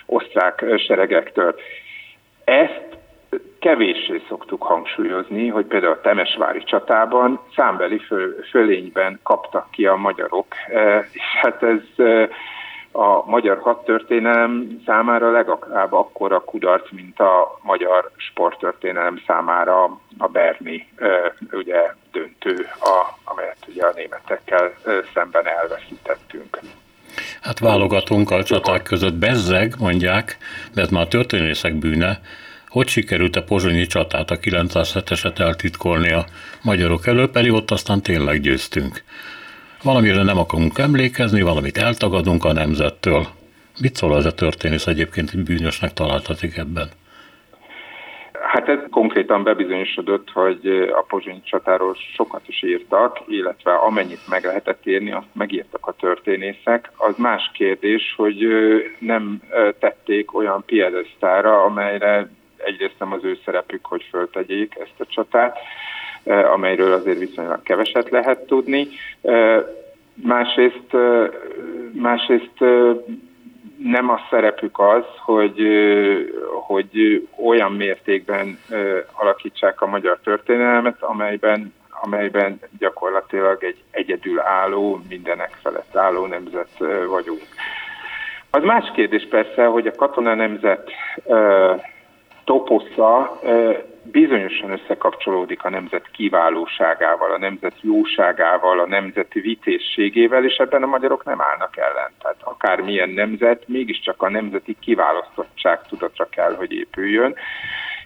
osztrák 0.06 0.66
seregektől. 0.78 1.56
Ezt 2.44 2.94
kevéssé 3.60 4.22
szoktuk 4.28 4.64
hangsúlyozni, 4.64 5.48
hogy 5.48 5.66
például 5.66 5.94
a 5.94 6.02
Temesvári 6.02 6.64
csatában 6.64 7.40
számbeli 7.56 7.98
föl, 7.98 8.36
fölényben 8.50 9.20
kaptak 9.24 9.72
ki 9.72 9.86
a 9.86 9.96
magyarok, 9.96 10.56
és 11.12 11.22
hát 11.42 11.64
ez 11.64 12.06
a 12.96 13.26
magyar 13.26 13.60
hadtörténelem 13.60 14.82
számára 14.86 15.32
legalább 15.32 15.94
akkora 15.94 16.40
kudarc, 16.40 16.92
mint 16.92 17.20
a 17.20 17.60
magyar 17.62 18.12
sporttörténelem 18.16 19.22
számára 19.28 19.84
a 20.18 20.28
Berni 20.28 20.88
ugye, 21.52 21.96
döntő, 22.12 22.68
a, 22.80 23.18
amelyet 23.24 23.58
ugye 23.68 23.86
a 23.86 23.94
németekkel 23.96 24.74
szemben 25.14 25.48
elveszítettünk. 25.48 26.60
Hát 27.42 27.60
válogatunk 27.60 28.32
a 28.32 28.44
csaták 28.44 28.84
között 28.84 29.14
bezzeg, 29.14 29.74
mondják, 29.80 30.38
de 30.74 30.82
ez 30.82 30.90
már 30.90 31.04
a 31.04 31.08
történészek 31.08 31.76
bűne, 31.76 32.20
hogy 32.68 32.88
sikerült 32.88 33.36
a 33.36 33.44
pozsonyi 33.44 33.86
csatát, 33.86 34.32
a 34.32 34.38
907-eset 34.38 35.40
eltitkolni 35.40 36.12
a 36.12 36.26
magyarok 36.62 37.08
elő, 37.08 37.28
pedig 37.28 37.52
ott 37.52 37.72
aztán 37.72 38.02
tényleg 38.02 38.40
győztünk. 38.40 39.04
Valamire 39.84 40.24
nem 40.24 40.38
akarunk 40.38 40.78
emlékezni, 40.78 41.42
valamit 41.42 41.78
eltagadunk 41.78 42.46
a 42.46 42.54
nemzettől. 42.54 43.26
Mit 43.82 43.96
szól 43.96 44.14
az 44.14 44.26
a 44.26 44.34
történész 44.34 44.88
egyébként, 44.88 45.30
hogy 45.30 45.44
bűnösnek 45.44 45.94
találtatik 45.94 46.58
ebben? 46.58 46.88
Hát 48.52 48.70
ez 48.70 48.80
konkrétan 48.90 49.44
bebizonyosodott, 49.44 50.30
hogy 50.30 50.68
a 50.94 51.06
pozsonyi 51.08 51.42
csatáról 51.44 51.96
sokat 52.16 52.42
is 52.48 52.64
írtak, 52.64 53.22
illetve 53.28 53.74
amennyit 53.74 54.28
meg 54.28 54.44
lehetett 54.44 54.86
írni, 54.88 55.12
azt 55.12 55.34
megírtak 55.34 55.88
a 55.88 55.96
történészek. 56.00 56.92
Az 56.96 57.16
más 57.18 57.52
kérdés, 57.54 58.14
hogy 58.18 58.48
nem 59.00 59.42
tették 59.80 60.36
olyan 60.36 60.64
piedesztára, 60.66 61.64
amelyre 61.64 62.30
egyrészt 62.58 63.00
nem 63.00 63.14
az 63.14 63.24
ő 63.24 63.40
szerepük, 63.46 63.86
hogy 63.86 64.08
föltegyék 64.10 64.76
ezt 64.80 65.00
a 65.00 65.06
csatát, 65.06 65.58
amelyről 66.26 66.94
azért 66.94 67.20
viszonylag 67.20 67.64
keveset 67.64 68.10
lehet 68.10 68.40
tudni. 68.40 68.88
Másrészt, 70.14 70.96
másrészt 71.92 72.60
nem 73.78 74.10
a 74.10 74.20
szerepük 74.30 74.80
az, 74.80 75.04
hogy, 75.18 75.68
hogy 76.50 77.28
olyan 77.46 77.72
mértékben 77.72 78.60
alakítsák 79.14 79.82
a 79.82 79.88
magyar 79.88 80.20
történelmet, 80.24 81.02
amelyben, 81.02 81.74
amelyben 82.02 82.60
gyakorlatilag 82.80 83.64
egy 83.64 83.84
egyedül 83.92 84.40
álló, 84.40 85.02
mindenek 85.10 85.58
felett 85.62 85.96
álló 85.96 86.26
nemzet 86.26 86.70
vagyunk. 87.08 87.42
Az 88.50 88.64
más 88.64 88.92
kérdés 88.94 89.28
persze, 89.30 89.66
hogy 89.66 89.88
a 89.88 89.96
katona 89.96 90.34
nemzet 90.34 90.92
toposza 92.44 93.40
bizonyosan 94.12 94.72
összekapcsolódik 94.72 95.64
a 95.64 95.70
nemzet 95.70 96.10
kiválóságával, 96.12 97.32
a 97.32 97.38
nemzet 97.38 97.76
jóságával, 97.82 98.80
a 98.80 98.88
nemzeti 98.88 99.40
vitézségével, 99.40 100.46
és 100.46 100.56
ebben 100.56 100.84
a 100.84 100.88
magyarok 100.88 101.24
nem 101.24 101.42
állnak 101.42 101.78
ellen. 101.78 102.12
Tehát 102.22 102.38
akármilyen 102.40 103.10
nemzet, 103.10 103.68
mégiscsak 103.68 104.22
a 104.22 104.30
nemzeti 104.30 104.76
kiválasztottság 104.80 105.88
tudatra 105.88 106.26
kell, 106.30 106.56
hogy 106.56 106.72
épüljön, 106.72 107.36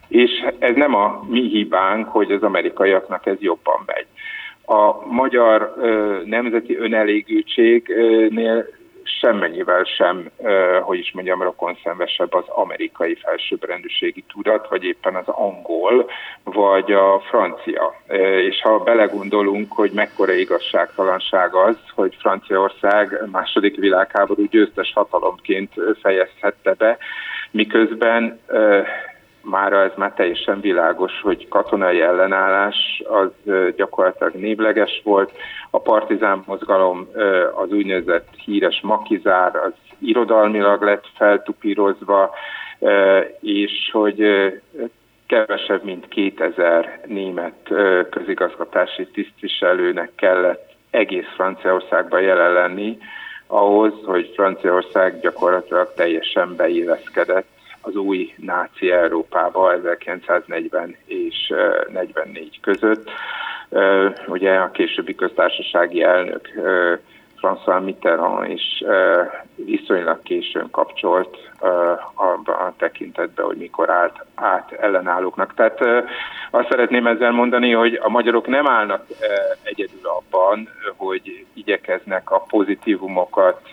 és 0.07 0.31
ez 0.60 0.75
nem 0.75 0.95
a 0.95 1.23
mi 1.29 1.47
hibánk, 1.47 2.07
hogy 2.07 2.31
az 2.31 2.43
amerikaiaknak 2.43 3.25
ez 3.25 3.38
jobban 3.39 3.83
megy. 3.86 4.05
A 4.65 5.05
magyar 5.05 5.73
ö, 5.77 6.21
nemzeti 6.25 6.77
önelégültségnél 6.77 8.65
semmennyivel 9.20 9.84
sem, 9.84 10.30
hogy 10.82 11.00
is 11.00 11.12
mondjam, 11.13 11.41
rokonszenvesebb 11.41 12.34
az 12.34 12.43
amerikai 12.48 13.15
felsőbbrendűségi 13.15 14.24
tudat, 14.34 14.67
vagy 14.70 14.84
éppen 14.84 15.15
az 15.15 15.28
angol, 15.28 16.10
vagy 16.43 16.91
a 16.91 17.20
francia. 17.20 18.02
És 18.50 18.62
ha 18.62 18.80
belegondolunk, 18.80 19.72
hogy 19.72 19.91
mekkora 19.91 20.34
igazságtalanság 20.34 21.54
az, 21.54 21.78
hogy 21.96 22.15
Franciaország 22.20 23.22
második 23.32 23.76
világháború 23.76 24.46
győztes 24.46 24.91
hatalomként 24.93 25.74
fejezhette 26.02 26.74
be, 26.74 26.98
miközben 27.52 28.39
már 29.49 29.73
ez 29.73 29.91
már 29.95 30.13
teljesen 30.13 30.60
világos, 30.60 31.21
hogy 31.21 31.47
katonai 31.47 32.01
ellenállás 32.01 33.03
az 33.07 33.53
gyakorlatilag 33.75 34.33
névleges 34.33 35.01
volt. 35.03 35.31
A 35.69 35.79
partizán 35.79 36.43
mozgalom, 36.45 37.07
az 37.55 37.71
úgynevezett 37.71 38.27
híres 38.45 38.79
makizár, 38.83 39.55
az 39.55 39.73
irodalmilag 39.99 40.81
lett 40.81 41.05
feltupírozva, 41.15 42.33
és 43.39 43.89
hogy 43.91 44.23
kevesebb, 45.27 45.83
mint 45.83 46.07
2000 46.07 46.99
német 47.05 47.73
közigazgatási 48.10 49.07
tisztviselőnek 49.07 50.12
kellett 50.15 50.71
egész 50.89 51.27
Franciaországban 51.36 52.21
jelen 52.21 52.53
lenni, 52.53 52.97
ahhoz, 53.47 53.93
hogy 54.05 54.31
Franciaország 54.36 55.19
gyakorlatilag 55.19 55.93
teljesen 55.95 56.55
beilleszkedett 56.55 57.57
az 57.88 57.95
új 57.95 58.34
náci 58.38 58.91
Európába 58.91 59.73
1940 59.73 60.95
és 61.06 61.54
44 61.93 62.60
között. 62.62 63.10
Ugye 64.28 64.54
a 64.54 64.71
későbbi 64.71 65.15
köztársasági 65.15 66.04
elnök 66.04 66.50
François 67.41 67.84
Mitterrand 67.84 68.50
is 68.50 68.84
viszonylag 69.56 70.21
későn 70.23 70.69
kapcsolt 70.71 71.38
abban 72.13 72.56
a 72.56 72.73
tekintetben, 72.78 73.45
hogy 73.45 73.58
mikor 73.58 73.89
állt 73.89 74.26
át 74.36 74.71
ellenállóknak. 74.71 75.54
Tehát 75.54 75.80
azt 76.52 76.69
szeretném 76.69 77.08
ezzel 77.08 77.32
mondani, 77.32 77.71
hogy 77.71 78.00
a 78.02 78.10
magyarok 78.10 78.47
nem 78.47 78.67
állnak 78.67 79.06
egyedül 79.63 80.02
abban, 80.04 80.69
hogy 80.95 81.45
igyekeznek 81.54 82.32
a 82.32 82.45
pozitívumokat 82.50 83.69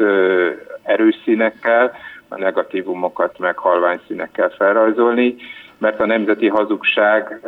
erős 0.82 1.16
színekkel, 1.24 1.92
a 2.28 2.38
negatívumokat 2.38 3.38
meg 3.38 3.56
halvány 3.56 4.00
színekkel 4.06 4.48
felrajzolni, 4.48 5.34
mert 5.78 6.00
a 6.00 6.06
nemzeti 6.06 6.48
hazugság 6.48 7.40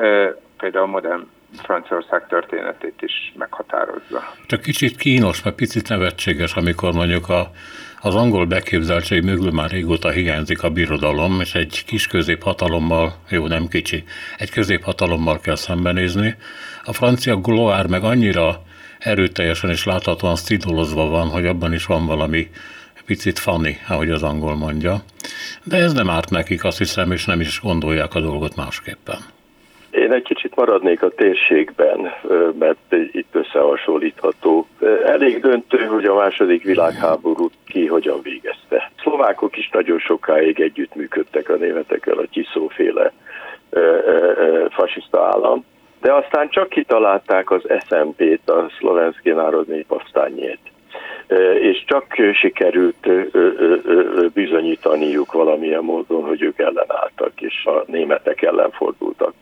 például 0.59 0.87
modern 0.87 1.27
Franciaország 1.63 2.27
történetét 2.27 3.03
is 3.03 3.33
meghatározza. 3.37 4.23
Csak 4.47 4.61
kicsit 4.61 4.97
kínos, 4.97 5.43
mert 5.43 5.57
picit 5.57 5.89
nevetséges, 5.89 6.55
amikor 6.55 6.93
mondjuk 6.93 7.29
a, 7.29 7.51
az 8.01 8.15
angol 8.15 8.47
beképzeltség 8.47 9.23
mögül 9.23 9.51
már 9.51 9.71
régóta 9.71 10.11
hiányzik 10.11 10.63
a 10.63 10.71
birodalom, 10.71 11.41
és 11.41 11.55
egy 11.55 11.85
kis 11.87 12.07
középhatalommal, 12.07 13.15
jó 13.29 13.47
nem 13.47 13.67
kicsi, 13.69 14.05
egy 14.39 14.51
középhatalommal 14.51 15.41
kell 15.41 15.57
szembenézni. 15.57 16.37
A 16.85 16.93
francia 16.93 17.37
gloár 17.37 17.87
meg 17.87 18.03
annyira 18.03 18.63
erőteljesen 18.99 19.71
és 19.71 19.85
láthatóan 19.85 20.37
szidolozva 20.37 21.07
van, 21.07 21.29
hogy 21.29 21.47
abban 21.47 21.73
is 21.73 21.87
van 21.87 22.07
valami 22.07 22.51
picit 23.07 23.39
funny, 23.39 23.79
ahogy 23.89 24.11
az 24.11 24.23
angol 24.23 24.57
mondja. 24.57 24.95
De 25.65 25.77
ez 25.77 25.93
nem 25.93 26.11
árt 26.11 26.31
nekik, 26.31 26.65
azt 26.65 26.79
hiszem, 26.79 27.13
és 27.13 27.25
nem 27.25 27.41
is 27.41 27.61
gondolják 27.61 28.15
a 28.15 28.21
dolgot 28.21 28.57
másképpen. 28.57 29.19
Én 29.91 30.13
egy 30.13 30.23
kicsit 30.23 30.55
maradnék 30.55 31.03
a 31.03 31.09
térségben, 31.09 32.13
mert 32.59 32.93
itt 33.13 33.35
összehasonlítható. 33.35 34.67
Elég 35.07 35.41
döntő, 35.41 35.79
hogy 35.79 36.05
a 36.05 36.15
második 36.15 36.63
világháborút 36.65 37.53
ki 37.67 37.87
hogyan 37.87 38.21
végezte. 38.23 38.91
Szlovákok 39.03 39.57
is 39.57 39.69
nagyon 39.73 39.99
sokáig 39.99 40.61
együttműködtek 40.61 41.49
a 41.49 41.57
németekkel, 41.57 42.19
a 42.19 42.29
Csiszóféle 42.31 43.13
fasiszta 44.71 45.27
állam, 45.27 45.65
de 46.01 46.13
aztán 46.13 46.49
csak 46.49 46.69
kitalálták 46.69 47.51
az 47.51 47.63
SMP-t, 47.89 48.51
a 48.51 48.71
Szlovenszki 48.79 49.31
Národnyi 49.31 49.85
Pavstányét 49.85 50.59
és 51.61 51.85
csak 51.87 52.15
sikerült 52.33 53.09
bizonyítaniuk 54.33 55.33
valamilyen 55.33 55.85
módon, 55.85 56.25
hogy 56.25 56.43
ők 56.43 56.59
ellenálltak, 56.59 57.41
és 57.41 57.65
a 57.65 57.85
németek 57.87 58.43
ellen 58.43 58.71
fordultak. 58.71 59.35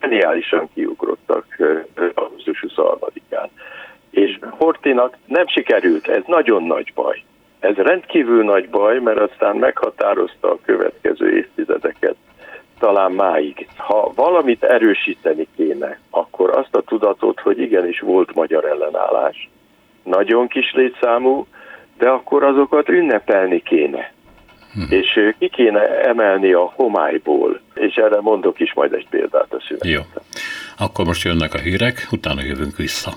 Geniálisan 0.00 0.68
kiugrottak 0.74 1.46
augusztus 2.14 2.64
23-án. 2.68 3.48
És 4.10 4.38
Hortinak 4.50 5.16
nem 5.26 5.46
sikerült, 5.46 6.08
ez 6.08 6.22
nagyon 6.26 6.62
nagy 6.62 6.92
baj. 6.94 7.22
Ez 7.58 7.74
rendkívül 7.74 8.44
nagy 8.44 8.68
baj, 8.68 8.98
mert 8.98 9.18
aztán 9.18 9.56
meghatározta 9.56 10.50
a 10.50 10.58
következő 10.64 11.36
évtizedeket, 11.36 12.16
talán 12.78 13.12
máig. 13.12 13.68
Ha 13.76 14.12
valamit 14.14 14.62
erősíteni 14.64 15.46
kéne, 15.56 15.98
akkor 16.10 16.56
azt 16.56 16.74
a 16.74 16.82
tudatot, 16.82 17.40
hogy 17.40 17.60
igenis 17.60 18.00
volt 18.00 18.34
magyar 18.34 18.64
ellenállás, 18.64 19.48
nagyon 20.06 20.48
kis 20.48 20.72
létszámú, 20.72 21.46
de 21.98 22.08
akkor 22.08 22.42
azokat 22.42 22.88
ünnepelni 22.88 23.62
kéne. 23.62 24.12
Hm. 24.72 24.92
És 24.92 25.34
ki 25.38 25.48
kéne 25.48 25.80
emelni 26.04 26.52
a 26.52 26.72
homályból, 26.74 27.60
és 27.74 27.94
erre 27.94 28.20
mondok 28.20 28.60
is 28.60 28.74
majd 28.74 28.92
egy 28.92 29.06
példát 29.10 29.52
a 29.52 29.60
szünetet. 29.66 29.90
Jó. 29.90 30.00
Akkor 30.78 31.04
most 31.04 31.24
jönnek 31.24 31.54
a 31.54 31.58
hírek, 31.58 32.06
utána 32.10 32.42
jövünk 32.42 32.76
vissza. 32.76 33.10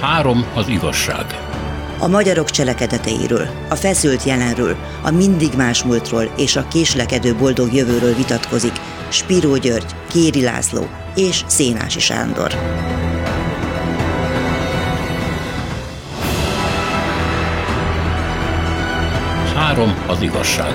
Három 0.00 0.38
az 0.56 0.68
igazság 0.68 1.51
a 2.02 2.08
magyarok 2.08 2.50
cselekedeteiről, 2.50 3.46
a 3.70 3.74
feszült 3.74 4.24
jelenről, 4.24 4.76
a 5.04 5.10
mindig 5.10 5.50
más 5.56 5.84
múltról 5.84 6.24
és 6.36 6.56
a 6.56 6.68
késlekedő 6.70 7.34
boldog 7.34 7.72
jövőről 7.72 8.14
vitatkozik 8.14 8.72
Spiró 9.08 9.56
György, 9.56 9.90
Kéri 10.10 10.42
László 10.42 10.82
és 11.16 11.42
Szénási 11.46 12.00
Sándor. 12.00 12.50
Három 19.56 20.04
az 20.08 20.22
igazság. 20.22 20.74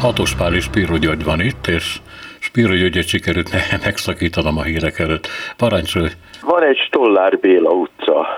Hatos 0.00 0.34
Pál 0.34 0.54
és 0.54 0.64
Spiro 0.64 0.96
György 0.96 1.24
van 1.24 1.40
itt, 1.40 1.66
és 1.66 2.00
Spiro 2.38 2.74
Györgyet 2.74 3.06
sikerült 3.06 3.50
megszakítanom 3.84 4.58
a 4.58 4.62
hírek 4.62 4.98
előtt. 4.98 5.28
Parancsolj! 5.56 6.08
Van 6.42 6.62
egy 6.62 6.78
Stollár 6.86 7.38
Béla 7.38 7.70
utca 7.70 8.29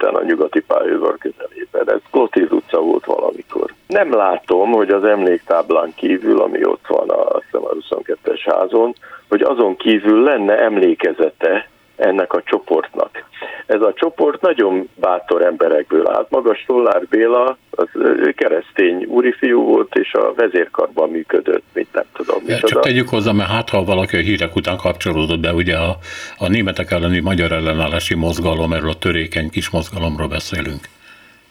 Budapesten 0.00 0.14
a 0.14 0.22
nyugati 0.22 0.60
pályaudvar 0.60 1.18
közelében. 1.18 1.94
Ez 1.94 2.00
Klotiz 2.10 2.52
utca 2.52 2.80
volt 2.80 3.04
valamikor. 3.04 3.74
Nem 3.86 4.12
látom, 4.12 4.70
hogy 4.70 4.90
az 4.90 5.04
emléktáblán 5.04 5.92
kívül, 5.94 6.40
ami 6.40 6.64
ott 6.64 6.86
van 6.86 7.08
a, 7.08 7.26
azt 7.26 7.44
hiszem 7.44 7.64
a 7.64 8.02
22-es 8.02 8.40
házon, 8.44 8.94
hogy 9.28 9.42
azon 9.42 9.76
kívül 9.76 10.22
lenne 10.22 10.58
emlékezete 10.58 11.68
ennek 11.96 12.32
a 12.32 12.42
csoportnak. 12.42 13.24
Ez 13.70 13.80
a 13.80 13.92
csoport 13.94 14.40
nagyon 14.40 14.88
bátor 14.94 15.42
emberekből 15.44 16.08
állt. 16.08 16.30
Maga 16.30 16.54
Stollár 16.54 17.06
Béla, 17.10 17.58
az 17.70 17.88
keresztény 18.34 19.04
úrifiú 19.04 19.62
volt, 19.62 19.94
és 19.94 20.12
a 20.12 20.32
vezérkarban 20.34 21.10
működött, 21.10 21.62
mint 21.72 21.92
nem 21.92 22.04
tudom. 22.12 22.42
Ja, 22.46 22.58
csak 22.58 22.82
tegyük 22.82 23.08
hozzá, 23.08 23.32
mert 23.32 23.50
hát 23.50 23.68
ha 23.68 23.84
valaki 23.84 24.16
a 24.16 24.20
hírek 24.20 24.56
után 24.56 24.76
kapcsolódott 24.76 25.40
be, 25.40 25.52
ugye 25.52 25.76
a, 25.76 25.96
a 26.38 26.48
németek 26.48 26.90
elleni 26.90 27.20
magyar 27.20 27.52
ellenállási 27.52 28.14
mozgalom, 28.14 28.72
erről 28.72 28.90
a 28.90 28.98
törékeny 28.98 29.50
kis 29.50 29.70
mozgalomról 29.70 30.28
beszélünk. 30.28 30.80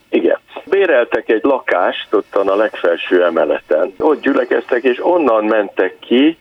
Igen. 0.10 0.38
Béreltek 0.66 1.30
egy 1.30 1.44
lakást 1.44 2.14
ottan 2.14 2.48
a 2.48 2.56
legfelső 2.56 3.24
emeleten. 3.24 3.94
Ott 3.98 4.22
gyülekeztek, 4.22 4.84
és 4.84 5.06
onnan 5.06 5.44
mentek 5.44 5.96
ki, 6.00 6.38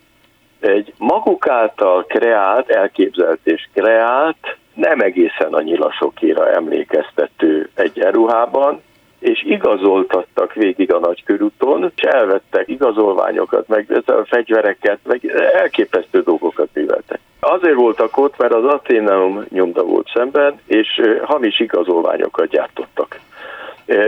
egy 0.61 0.93
maguk 0.97 1.49
által 1.49 2.05
kreált, 2.05 2.71
elképzelt 2.71 3.41
és 3.43 3.69
kreált, 3.73 4.57
nem 4.79 5.01
egészen 5.01 5.53
a 5.53 5.63
nyilasokére 5.63 6.55
emlékeztető 6.55 7.69
egyenruhában, 7.75 8.83
és 9.19 9.43
igazoltattak 9.45 10.53
végig 10.53 10.93
a 10.93 10.99
nagykörúton, 10.99 11.93
és 11.97 12.03
elvettek 12.03 12.69
igazolványokat, 12.69 13.69
meg 13.69 14.03
a 14.07 14.25
fegyvereket, 14.25 14.99
meg 15.03 15.27
elképesztő 15.55 16.21
dolgokat 16.21 16.69
műveltek. 16.73 17.21
Azért 17.41 17.75
voltak 17.75 18.17
ott, 18.17 18.39
mert 18.39 18.53
az 18.53 18.65
Athenaeum 18.65 19.45
nyomda 19.49 19.85
volt 19.85 20.11
szemben, 20.15 20.61
és 20.67 21.01
hamis 21.23 21.61
igazolványokat 21.61 22.49
gyártottak. 22.49 23.21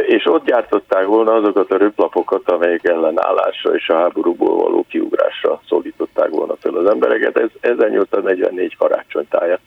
És 0.07 0.27
ott 0.27 0.45
gyártották 0.45 1.07
volna 1.07 1.33
azokat 1.33 1.73
a 1.73 1.77
röplapokat, 1.77 2.51
amelyek 2.51 2.89
ellenállásra 2.89 3.75
és 3.75 3.89
a 3.89 3.97
háborúból 3.97 4.57
való 4.57 4.85
kiugrásra 4.89 5.61
szólították 5.69 6.29
volna 6.29 6.57
fel 6.61 6.75
az 6.75 6.91
embereket. 6.91 7.39
Ez 7.39 7.49
1844 7.61 8.77
karácsonytája. 8.77 9.59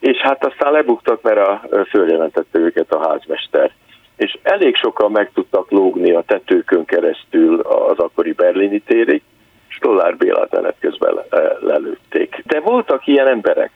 És 0.00 0.16
hát 0.18 0.44
aztán 0.44 0.72
lebuktak, 0.72 1.22
mert 1.22 1.38
a 1.38 1.60
följelentette 1.88 2.58
őket 2.58 2.92
a 2.92 3.08
házmester 3.08 3.72
és 4.16 4.38
elég 4.42 4.76
sokan 4.76 5.10
meg 5.10 5.30
tudtak 5.34 5.70
lógni 5.70 6.12
a 6.12 6.22
tetőkön 6.26 6.84
keresztül 6.84 7.60
az 7.60 7.98
akkori 7.98 8.32
berlini 8.32 8.78
térig, 8.78 9.22
Stollár 9.66 10.16
Bélát 10.16 10.50
menet 10.50 10.76
közben 10.80 11.14
lelőtték. 11.60 12.42
De 12.46 12.60
voltak 12.60 13.06
ilyen 13.06 13.28
emberek, 13.28 13.70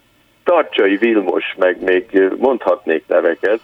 Tarcsai 0.45 0.97
Vilmos, 0.97 1.55
meg 1.59 1.83
még 1.83 2.29
mondhatnék 2.37 3.05
neveket, 3.07 3.61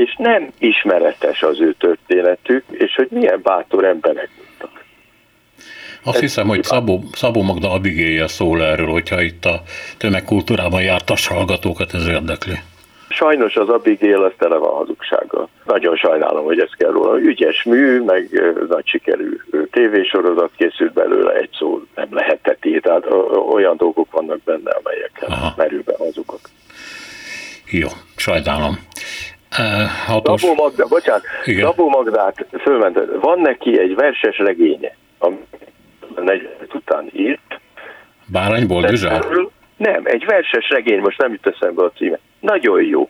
és 0.00 0.14
nem 0.18 0.48
ismeretes 0.58 1.42
az 1.42 1.60
ő 1.60 1.74
történetük, 1.78 2.64
és 2.70 2.94
hogy 2.94 3.08
milyen 3.10 3.40
bátor 3.42 3.84
emberek 3.84 4.28
voltak. 4.36 4.84
Azt 6.02 6.14
Ez 6.14 6.20
hiszem, 6.20 6.48
hogy 6.48 6.62
Szabó, 6.62 7.02
Szabó 7.12 7.42
Magda 7.42 7.72
Abigéje 7.72 8.26
szól 8.26 8.62
erről, 8.62 8.90
hogyha 8.90 9.22
itt 9.22 9.44
a 9.44 9.62
tömegkultúrában 9.98 10.82
jártas 10.82 11.26
hallgatókat 11.26 11.94
ez 11.94 12.06
érdekli. 12.06 12.58
Sajnos 13.08 13.56
az 13.56 13.68
Abigail 13.68 14.22
az 14.24 14.32
tele 14.38 14.56
van 14.56 14.74
hazugsággal. 14.74 15.48
Nagyon 15.64 15.96
sajnálom, 15.96 16.44
hogy 16.44 16.60
ez 16.60 16.70
kell 16.76 16.90
róla. 16.90 17.18
Ügyes 17.18 17.62
mű, 17.62 18.00
meg 18.02 18.28
nagy 18.68 18.86
sikerű 18.86 19.40
tévésorozat 19.70 20.50
készült 20.56 20.92
belőle, 20.92 21.32
egy 21.32 21.50
szó 21.58 21.82
nem 21.94 22.08
lehetett 22.10 22.60
tehát 22.82 23.06
olyan 23.52 23.76
dolgok 23.76 24.10
vannak 24.10 24.42
benne, 24.42 24.70
amelyekkel 24.70 25.54
merül 25.56 25.82
be 25.82 25.94
hazugok. 25.98 26.40
Jó, 27.70 27.88
sajnálom. 28.16 28.78
Hatos. 30.06 30.40
Szabó 30.40 30.54
Magda, 30.54 30.86
bocsánat, 30.86 31.22
Igen. 31.44 31.66
Szabó 31.66 31.88
Magdát 31.88 32.46
fölmentett. 32.62 33.20
Van 33.20 33.40
neki 33.40 33.80
egy 33.80 33.94
verses 33.94 34.38
regénye, 34.38 34.96
ami 35.18 35.36
40 36.16 36.50
után 36.74 37.10
írt. 37.12 37.60
Bárány 38.26 38.66
Boldizsár? 38.66 39.24
Nem, 39.76 40.02
egy 40.04 40.24
verses 40.24 40.68
regény, 40.68 41.00
most 41.00 41.18
nem 41.18 41.32
jut 41.32 41.46
eszembe 41.46 41.82
a 41.82 41.92
címe. 41.96 42.18
Nagyon 42.40 42.82
jó. 42.82 43.08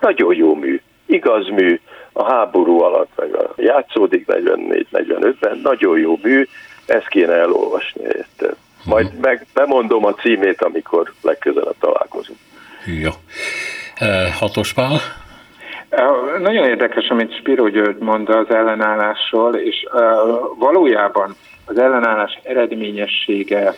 Nagyon 0.00 0.34
jó 0.34 0.54
mű. 0.54 0.80
Igaz 1.06 1.48
mű 1.48 1.80
a 2.12 2.32
háború 2.32 2.82
alatt, 2.82 3.10
meg 3.16 3.34
a 3.34 3.54
játszódik 3.56 4.24
44-45-ben. 4.28 5.60
Nagyon 5.62 5.98
jó 5.98 6.18
mű, 6.22 6.46
ezt 6.86 7.08
kéne 7.08 7.32
elolvasni 7.32 8.02
érted. 8.02 8.56
Majd 8.84 9.06
uh-huh. 9.06 9.20
meg 9.20 9.46
bemondom 9.54 10.04
a 10.04 10.14
címét, 10.14 10.62
amikor 10.62 11.12
legközelebb 11.22 11.74
találkozunk. 11.80 12.38
Jó. 13.02 13.10
E, 13.94 14.32
hatos 14.32 14.72
pál? 14.72 15.00
Nagyon 16.38 16.64
érdekes, 16.64 17.08
amit 17.08 17.36
Spiro 17.36 17.68
György 17.68 17.98
mond 17.98 18.28
az 18.28 18.50
ellenállásról, 18.50 19.54
és 19.54 19.86
valójában 20.58 21.34
az 21.66 21.78
ellenállás 21.78 22.38
eredményessége 22.42 23.74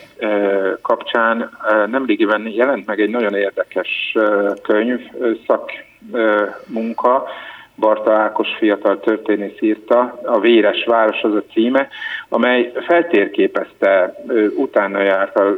kapcsán 0.83 1.59
nemrégiben 1.87 2.49
jelent 2.49 2.87
meg 2.87 3.01
egy 3.01 3.11
nagyon 3.11 3.35
érdekes 3.35 4.17
könyv, 4.63 5.01
szakmunka, 5.47 7.29
Barta 7.77 8.13
Ákos 8.13 8.49
fiatal 8.59 9.01
történész 9.01 9.61
írta, 9.61 10.21
a 10.25 10.41
Véres 10.41 10.85
város 10.85 11.23
az 11.23 11.35
a 11.35 11.45
címe, 11.53 11.89
amely 12.29 12.73
feltérképezte, 12.87 14.15
utána 14.57 15.03
járt 15.03 15.37
a 15.37 15.55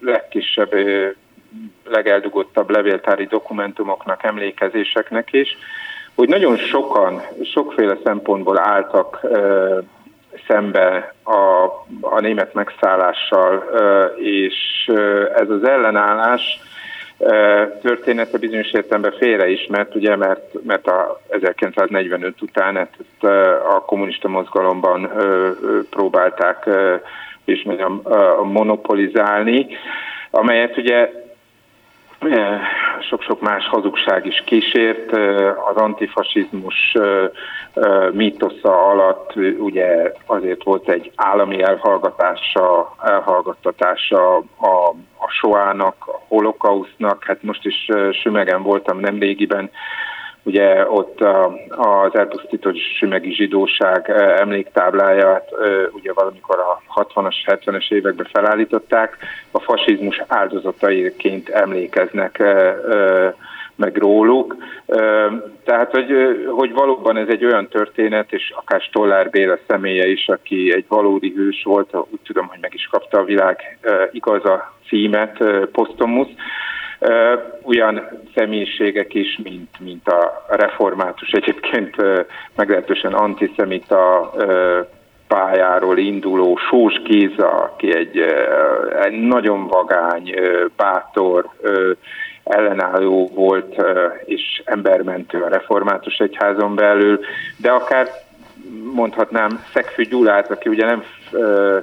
legkisebb, 0.00 0.72
legeldugottabb 1.84 2.70
levéltári 2.70 3.26
dokumentumoknak, 3.26 4.22
emlékezéseknek 4.24 5.32
is, 5.32 5.56
hogy 6.16 6.28
nagyon 6.28 6.56
sokan, 6.56 7.22
sokféle 7.52 7.96
szempontból 8.04 8.58
álltak 8.58 9.20
szembe 10.46 11.14
a, 11.24 11.64
a 12.00 12.20
német 12.20 12.54
megszállással, 12.54 13.64
és 14.16 14.90
ez 15.34 15.50
az 15.50 15.64
ellenállás 15.64 16.60
története 17.82 18.38
bizonyos 18.38 18.72
értelemben 18.72 19.14
félreismert, 19.18 19.94
ugye, 19.94 20.16
mert, 20.16 20.64
mert 20.64 20.86
a 20.86 21.20
1945 21.28 22.42
után 22.42 22.76
ezt 22.76 23.24
a 23.76 23.84
kommunista 23.84 24.28
mozgalomban 24.28 25.10
próbálták 25.90 26.68
és 27.44 27.62
mondjam, 27.62 28.02
monopolizálni, 28.42 29.66
amelyet 30.30 30.76
ugye 30.76 31.25
sok-sok 33.00 33.40
más 33.40 33.68
hazugság 33.68 34.26
is 34.26 34.42
kísért. 34.46 35.12
Az 35.70 35.76
antifasizmus 35.76 36.96
mítosza 38.12 38.88
alatt 38.88 39.34
ugye 39.58 40.12
azért 40.26 40.62
volt 40.62 40.88
egy 40.88 41.12
állami 41.14 41.62
elhallgatása, 41.62 42.94
elhallgattatása 43.02 44.36
a, 44.36 44.94
a 45.18 45.28
soának, 45.28 45.96
a 46.06 46.20
holokausznak. 46.28 47.24
Hát 47.24 47.42
most 47.42 47.66
is 47.66 47.88
sümegen 48.22 48.62
voltam 48.62 48.98
nem 48.98 49.18
régiben 49.18 49.70
Ugye 50.46 50.90
ott 50.90 51.20
az 51.68 52.14
elpusztított 52.14 52.76
sümegi 52.76 53.34
zsidóság 53.34 54.10
emléktábláját 54.38 55.50
ugye 55.90 56.12
valamikor 56.12 56.58
a 56.58 57.02
60-as, 57.02 57.34
70-es 57.46 57.92
években 57.92 58.28
felállították, 58.32 59.16
a 59.50 59.60
fasizmus 59.60 60.22
áldozataiként 60.26 61.48
emlékeznek 61.48 62.42
meg 63.76 63.96
róluk. 63.96 64.56
Tehát, 65.64 65.90
hogy, 65.90 66.12
hogy 66.50 66.72
valóban 66.72 67.16
ez 67.16 67.28
egy 67.28 67.44
olyan 67.44 67.68
történet, 67.68 68.32
és 68.32 68.52
akár 68.56 68.80
Stollár 68.80 69.30
Béla 69.30 69.58
személye 69.66 70.06
is, 70.08 70.28
aki 70.28 70.72
egy 70.74 70.84
valódi 70.88 71.32
hős 71.36 71.62
volt, 71.64 71.94
úgy 71.94 72.20
tudom, 72.24 72.46
hogy 72.46 72.58
meg 72.60 72.74
is 72.74 72.88
kapta 72.90 73.18
a 73.18 73.24
világ 73.24 73.78
igaza 74.12 74.74
címet, 74.88 75.44
Postomus, 75.72 76.28
olyan 77.62 78.08
személyiségek 78.34 79.14
is, 79.14 79.38
mint, 79.42 79.80
mint 79.80 80.08
a 80.08 80.44
református, 80.48 81.30
egyébként 81.30 81.96
meglehetősen 82.54 83.12
antiszemita 83.12 84.32
pályáról 85.28 85.98
induló 85.98 86.56
Sós 86.56 87.02
Géza, 87.02 87.48
aki 87.48 87.96
egy, 87.96 88.18
egy 89.02 89.20
nagyon 89.20 89.66
vagány, 89.66 90.34
bátor, 90.76 91.48
ellenálló 92.44 93.30
volt 93.34 93.82
és 94.24 94.62
embermentő 94.64 95.42
a 95.42 95.48
református 95.48 96.18
egyházon 96.18 96.74
belül, 96.74 97.20
de 97.56 97.70
akár 97.70 98.08
mondhatnám 98.94 99.64
Szegfű 99.72 100.02
Gyulát, 100.02 100.50
aki 100.50 100.68
ugye 100.68 100.84
nem 100.84 101.04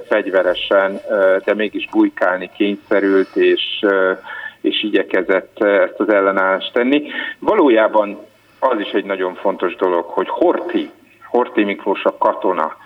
fegyveresen, 0.08 1.00
de 1.44 1.54
mégis 1.54 1.88
bujkálni 1.90 2.50
kényszerült, 2.56 3.36
és 3.36 3.84
és 4.64 4.82
igyekezett 4.82 5.62
eh, 5.62 5.82
ezt 5.82 6.00
az 6.00 6.08
ellenállást 6.08 6.72
tenni. 6.72 7.02
Valójában 7.38 8.18
az 8.58 8.80
is 8.80 8.90
egy 8.90 9.04
nagyon 9.04 9.34
fontos 9.34 9.76
dolog, 9.76 10.04
hogy 10.04 10.28
Horti, 10.28 10.90
Horti 11.30 11.64
Miklós 11.64 12.04
a 12.04 12.16
katona, 12.18 12.76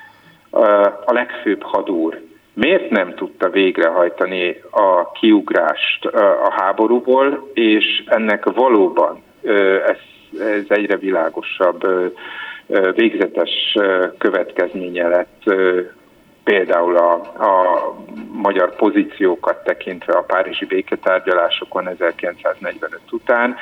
eh, 0.52 0.86
a 0.86 1.12
legfőbb 1.12 1.62
hadúr, 1.62 2.20
miért 2.54 2.90
nem 2.90 3.14
tudta 3.14 3.48
végrehajtani 3.48 4.60
a 4.70 5.10
kiugrást 5.10 6.04
eh, 6.04 6.46
a 6.46 6.52
háborúból, 6.56 7.50
és 7.54 8.04
ennek 8.06 8.44
valóban 8.44 9.22
ez, 9.86 9.98
ez 10.40 10.64
egyre 10.68 10.96
világosabb 10.96 11.86
végzetes 12.94 13.76
következménye 14.18 15.08
lett 15.08 15.42
például 16.48 16.96
a, 16.96 17.12
a 17.44 17.94
magyar 18.32 18.76
pozíciókat 18.76 19.64
tekintve 19.64 20.12
a 20.12 20.22
párizsi 20.22 20.64
béketárgyalásokon 20.64 21.88
1945 21.88 23.00
után, 23.10 23.56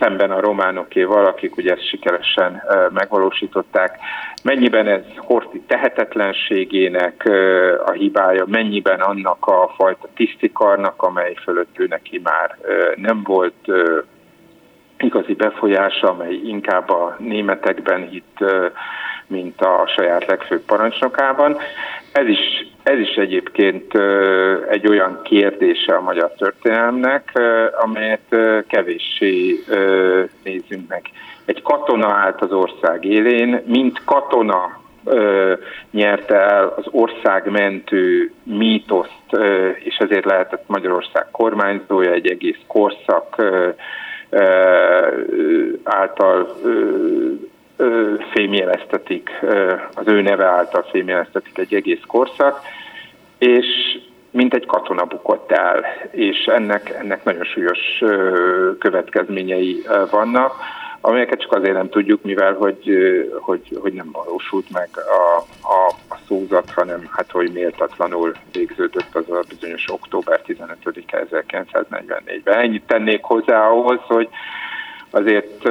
szemben 0.00 0.30
a 0.30 0.40
románokéval, 0.40 1.24
akik 1.24 1.56
ugye 1.56 1.72
ezt 1.72 1.88
sikeresen 1.88 2.62
megvalósították. 2.92 3.98
Mennyiben 4.42 4.86
ez 4.86 5.02
Horti 5.16 5.60
tehetetlenségének 5.66 7.30
a 7.84 7.90
hibája, 7.90 8.44
mennyiben 8.46 9.00
annak 9.00 9.46
a 9.46 9.72
fajta 9.76 10.08
tisztikarnak, 10.14 11.02
amely 11.02 11.34
fölött 11.42 11.78
ő 11.78 11.86
neki 11.88 12.20
már 12.24 12.56
nem 12.94 13.22
volt 13.22 13.72
igazi 14.98 15.34
befolyása, 15.34 16.08
amely 16.08 16.34
inkább 16.34 16.90
a 16.90 17.16
németekben 17.18 18.08
hitt 18.08 18.38
mint 19.26 19.60
a 19.60 19.90
saját 19.96 20.26
legfőbb 20.26 20.62
parancsnokában. 20.62 21.56
Ez 22.12 22.26
is, 22.26 22.66
ez 22.82 22.98
is 22.98 23.14
egyébként 23.14 23.94
egy 24.68 24.88
olyan 24.88 25.20
kérdése 25.22 25.94
a 25.94 26.00
magyar 26.00 26.32
történelmnek, 26.38 27.32
amelyet 27.80 28.36
kevéssé 28.66 29.64
nézünk 30.44 30.88
meg. 30.88 31.02
Egy 31.44 31.62
katona 31.62 32.08
állt 32.08 32.40
az 32.40 32.52
ország 32.52 33.04
élén, 33.04 33.62
mint 33.66 34.04
katona 34.04 34.84
nyerte 35.90 36.34
el 36.34 36.72
az 36.76 36.84
országmentő 36.90 38.32
mítoszt, 38.42 39.36
és 39.78 39.96
ezért 39.96 40.24
lehetett 40.24 40.64
Magyarország 40.66 41.26
kormányzója 41.30 42.10
egy 42.10 42.26
egész 42.26 42.60
korszak 42.66 43.42
által 45.84 46.56
fémjeleztetik, 48.32 49.30
az 49.94 50.06
ő 50.06 50.22
neve 50.22 50.44
által 50.44 50.82
fémjeleztetik 50.90 51.58
egy 51.58 51.74
egész 51.74 52.02
korszak, 52.06 52.60
és 53.38 53.66
mint 54.30 54.54
egy 54.54 54.66
katona 54.66 55.04
bukott 55.04 55.52
el, 55.52 55.84
és 56.10 56.44
ennek, 56.44 56.90
ennek 56.90 57.24
nagyon 57.24 57.44
súlyos 57.44 57.78
következményei 58.78 59.82
vannak, 60.10 60.54
amelyeket 61.00 61.40
csak 61.40 61.52
azért 61.52 61.74
nem 61.74 61.88
tudjuk, 61.88 62.22
mivel 62.22 62.54
hogy, 62.54 62.90
hogy, 63.40 63.78
hogy 63.80 63.92
nem 63.92 64.10
valósult 64.12 64.70
meg 64.70 64.88
a, 64.94 65.38
a, 65.62 65.88
a 66.14 66.18
szózat, 66.28 66.70
hanem 66.70 67.08
hát 67.10 67.30
hogy 67.30 67.52
méltatlanul 67.52 68.32
végződött 68.52 69.14
az 69.14 69.30
a 69.30 69.44
bizonyos 69.48 69.84
október 69.92 70.40
15-e 70.46 71.26
1944-ben. 71.30 72.58
Ennyit 72.58 72.86
tennék 72.86 73.22
hozzá 73.22 73.68
ahhoz, 73.68 74.00
hogy 74.06 74.28
azért 75.16 75.68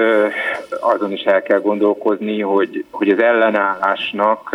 azon 0.80 1.12
is 1.12 1.22
el 1.22 1.42
kell 1.42 1.60
gondolkozni, 1.60 2.42
hogy, 2.42 2.86
hogy 2.92 3.10
az 3.10 3.20
ellenállásnak 3.20 4.50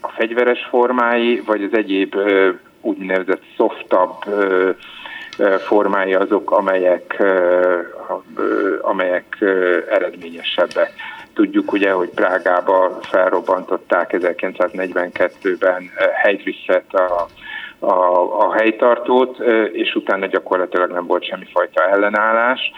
a 0.00 0.08
fegyveres 0.08 0.66
formái, 0.70 1.42
vagy 1.46 1.62
az 1.62 1.78
egyéb 1.78 2.14
úgynevezett 2.80 3.42
softabb 3.56 4.12
formái 5.58 6.14
azok, 6.14 6.50
amelyek, 6.50 7.22
amelyek 8.80 9.36
eredményesebbek. 9.90 10.92
Tudjuk 11.34 11.72
ugye, 11.72 11.90
hogy 11.90 12.08
Prágába 12.08 12.98
felrobbantották 13.02 14.10
1942-ben 14.18 15.90
Heidrichset 16.22 16.94
a, 16.94 17.26
a, 17.78 18.20
a 18.46 18.54
helytartót, 18.54 19.38
és 19.72 19.94
utána 19.94 20.26
gyakorlatilag 20.26 20.90
nem 20.90 21.06
volt 21.06 21.24
semmifajta 21.24 21.88
ellenállás 21.88 22.72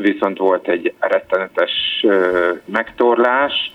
viszont 0.00 0.38
volt 0.38 0.68
egy 0.68 0.94
rettenetes 0.98 2.06
megtorlás. 2.64 3.72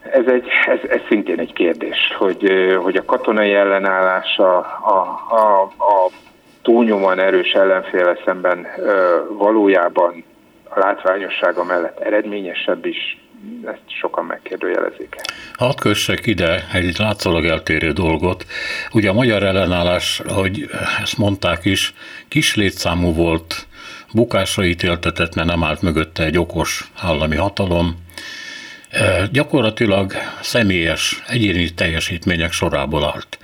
Ez, 0.00 0.26
egy, 0.26 0.48
ez, 0.66 0.90
ez 0.90 1.00
szintén 1.08 1.38
egy 1.38 1.52
kérdés, 1.52 2.14
hogy, 2.18 2.74
hogy 2.82 2.96
a 2.96 3.04
katonai 3.04 3.52
ellenállás 3.54 4.38
a, 4.38 4.56
a, 4.82 5.20
a, 5.30 5.62
a 5.62 6.10
túlnyomóan 6.62 7.18
erős 7.18 7.52
ellenféle 7.52 8.16
szemben 8.24 8.66
valójában 9.28 10.24
a 10.68 10.78
látványossága 10.78 11.64
mellett 11.64 11.98
eredményesebb 11.98 12.84
is, 12.84 13.18
ezt 13.64 13.82
sokan 13.86 14.24
megkérdőjelezik. 14.24 15.16
Hadd 15.54 15.76
kössek 15.80 16.26
ide 16.26 16.66
egy 16.72 16.98
látszólag 16.98 17.44
eltérő 17.44 17.92
dolgot. 17.92 18.46
Ugye 18.92 19.08
a 19.08 19.12
magyar 19.12 19.42
ellenállás, 19.42 20.20
ahogy 20.20 20.70
ezt 21.02 21.18
mondták 21.18 21.64
is, 21.64 21.94
kis 22.28 22.54
létszámú 22.54 23.14
volt, 23.14 23.66
bukásra 24.12 24.64
ítéltetett, 24.64 25.34
mert 25.34 25.48
nem 25.48 25.64
állt 25.64 25.82
mögötte 25.82 26.24
egy 26.24 26.38
okos 26.38 26.90
állami 26.96 27.36
hatalom, 27.36 27.96
gyakorlatilag 29.30 30.12
személyes, 30.40 31.22
egyéni 31.26 31.74
teljesítmények 31.74 32.52
sorából 32.52 33.04
állt. 33.04 33.38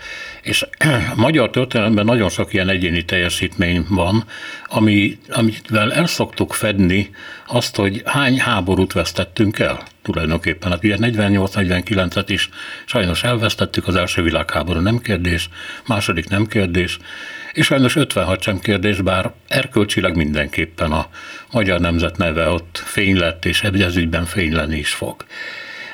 És 0.47 0.67
a 1.15 1.15
magyar 1.17 1.51
történelemben 1.51 2.05
nagyon 2.05 2.29
sok 2.29 2.53
ilyen 2.53 2.69
egyéni 2.69 3.05
teljesítmény 3.05 3.87
van, 3.89 4.25
ami, 4.67 5.19
amivel 5.29 5.93
el 5.93 6.07
szoktuk 6.07 6.53
fedni 6.53 7.11
azt, 7.47 7.77
hogy 7.77 8.03
hány 8.05 8.41
háborút 8.41 8.93
vesztettünk 8.93 9.59
el 9.59 9.83
tulajdonképpen. 10.03 10.71
Hát 10.71 10.85
ugye 10.85 10.97
48-49-et 11.01 12.25
is 12.27 12.49
sajnos 12.85 13.23
elvesztettük, 13.23 13.87
az 13.87 13.97
első 13.97 14.23
világháború 14.23 14.81
nem 14.81 14.99
kérdés, 14.99 15.49
második 15.87 16.29
nem 16.29 16.47
kérdés, 16.47 16.99
és 17.53 17.67
sajnos 17.67 17.97
56 17.97 18.43
sem 18.43 18.59
kérdés, 18.59 19.01
bár 19.01 19.33
erkölcsileg 19.49 20.17
mindenképpen 20.17 20.93
a 20.93 21.09
magyar 21.53 21.81
nemzet 21.81 22.17
neve 22.17 22.49
ott 22.49 22.83
fény 22.85 23.17
lett, 23.19 23.45
és 23.45 23.63
ez 23.63 23.97
ügyben 23.97 24.25
fényleni 24.25 24.79
is 24.79 24.91
fog. 24.91 25.25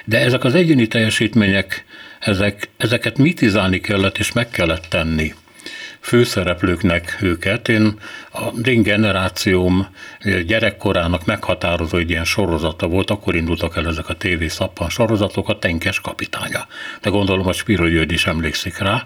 De 0.04 0.18
ezek 0.18 0.44
az 0.44 0.54
egyéni 0.54 0.86
teljesítmények, 0.86 1.84
ezek, 2.22 2.68
ezeket 2.76 3.18
mitizálni 3.18 3.80
kellett, 3.80 4.18
és 4.18 4.32
meg 4.32 4.50
kellett 4.50 4.86
tenni 4.88 5.34
főszereplőknek 6.00 7.18
őket. 7.20 7.68
Én 7.68 7.98
a 8.32 8.68
én 8.68 8.82
generációm 8.82 9.86
gyerekkorának 10.46 11.24
meghatározó 11.24 11.98
egy 11.98 12.10
ilyen 12.10 12.24
sorozata 12.24 12.86
volt, 12.86 13.10
akkor 13.10 13.34
indultak 13.34 13.76
el 13.76 13.86
ezek 13.86 14.08
a 14.08 14.16
TV 14.16 14.44
szappan 14.46 14.88
sorozatok, 14.88 15.48
a 15.48 15.58
Tenkes 15.58 16.00
kapitánya. 16.00 16.66
De 17.00 17.10
gondolom, 17.10 17.44
hogy 17.44 17.54
Spiro 17.54 17.88
György 17.88 18.12
is 18.12 18.26
emlékszik 18.26 18.78
rá, 18.78 19.04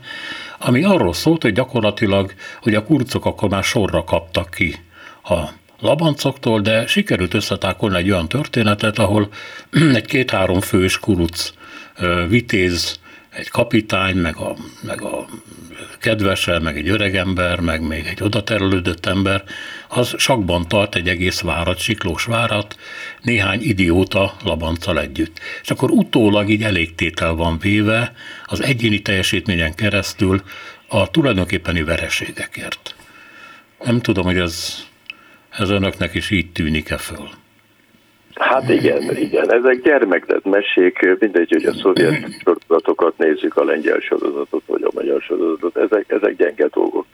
ami 0.58 0.84
arról 0.84 1.12
szólt, 1.12 1.42
hogy 1.42 1.52
gyakorlatilag, 1.52 2.34
hogy 2.62 2.74
a 2.74 2.84
kurcok 2.84 3.24
akkor 3.24 3.48
már 3.48 3.64
sorra 3.64 4.04
kaptak 4.04 4.50
ki 4.50 4.74
a 5.24 5.38
labancoktól, 5.80 6.60
de 6.60 6.86
sikerült 6.86 7.34
összetákolni 7.34 7.96
egy 7.96 8.10
olyan 8.10 8.28
történetet, 8.28 8.98
ahol 8.98 9.28
egy 9.94 10.06
két-három 10.06 10.60
fős 10.60 10.98
kuruc 10.98 11.52
vitéz, 12.28 12.98
egy 13.36 13.48
kapitány, 13.48 14.16
meg 14.16 14.36
a, 14.36 14.56
meg 14.82 15.02
a 15.02 15.26
kedvese, 15.98 16.58
meg 16.58 16.76
egy 16.76 16.88
öregember, 16.88 17.60
meg 17.60 17.80
még 17.82 18.06
egy 18.06 18.22
odaterülődött 18.22 19.06
ember, 19.06 19.44
az 19.88 20.14
sakban 20.18 20.68
tart 20.68 20.94
egy 20.94 21.08
egész 21.08 21.40
várat, 21.40 21.78
siklós 21.78 22.24
várat, 22.24 22.76
néhány 23.22 23.62
idióta 23.62 24.36
labanccal 24.44 25.00
együtt. 25.00 25.40
És 25.62 25.70
akkor 25.70 25.90
utólag 25.90 26.50
így 26.50 26.62
elégtétel 26.62 27.32
van 27.32 27.58
véve 27.58 28.12
az 28.44 28.62
egyéni 28.62 29.02
teljesítményen 29.02 29.74
keresztül 29.74 30.42
a 30.88 31.10
tulajdonképpeni 31.10 31.82
vereségekért. 31.82 32.94
Nem 33.84 34.00
tudom, 34.00 34.24
hogy 34.24 34.38
ez, 34.38 34.84
ez 35.50 35.70
önöknek 35.70 36.14
is 36.14 36.30
így 36.30 36.52
tűnik-e 36.52 36.96
föl. 36.96 37.28
Hát 38.38 38.68
igen, 38.68 39.02
igen, 39.16 39.52
ezek 39.52 39.82
gyermeklet 39.82 40.44
mesék, 40.44 41.16
mindegy, 41.18 41.52
hogy 41.52 41.64
a 41.64 41.72
szovjet 41.72 42.14
sorozatokat 42.44 43.18
nézzük, 43.18 43.56
a 43.56 43.64
lengyel 43.64 43.98
sorozatot, 43.98 44.62
vagy 44.66 44.82
a 44.82 44.90
magyar 44.94 45.20
sorozatot, 45.20 45.76
ezek, 45.76 46.04
ezek 46.08 46.36
gyenge 46.36 46.68
dolgok. 46.72 47.06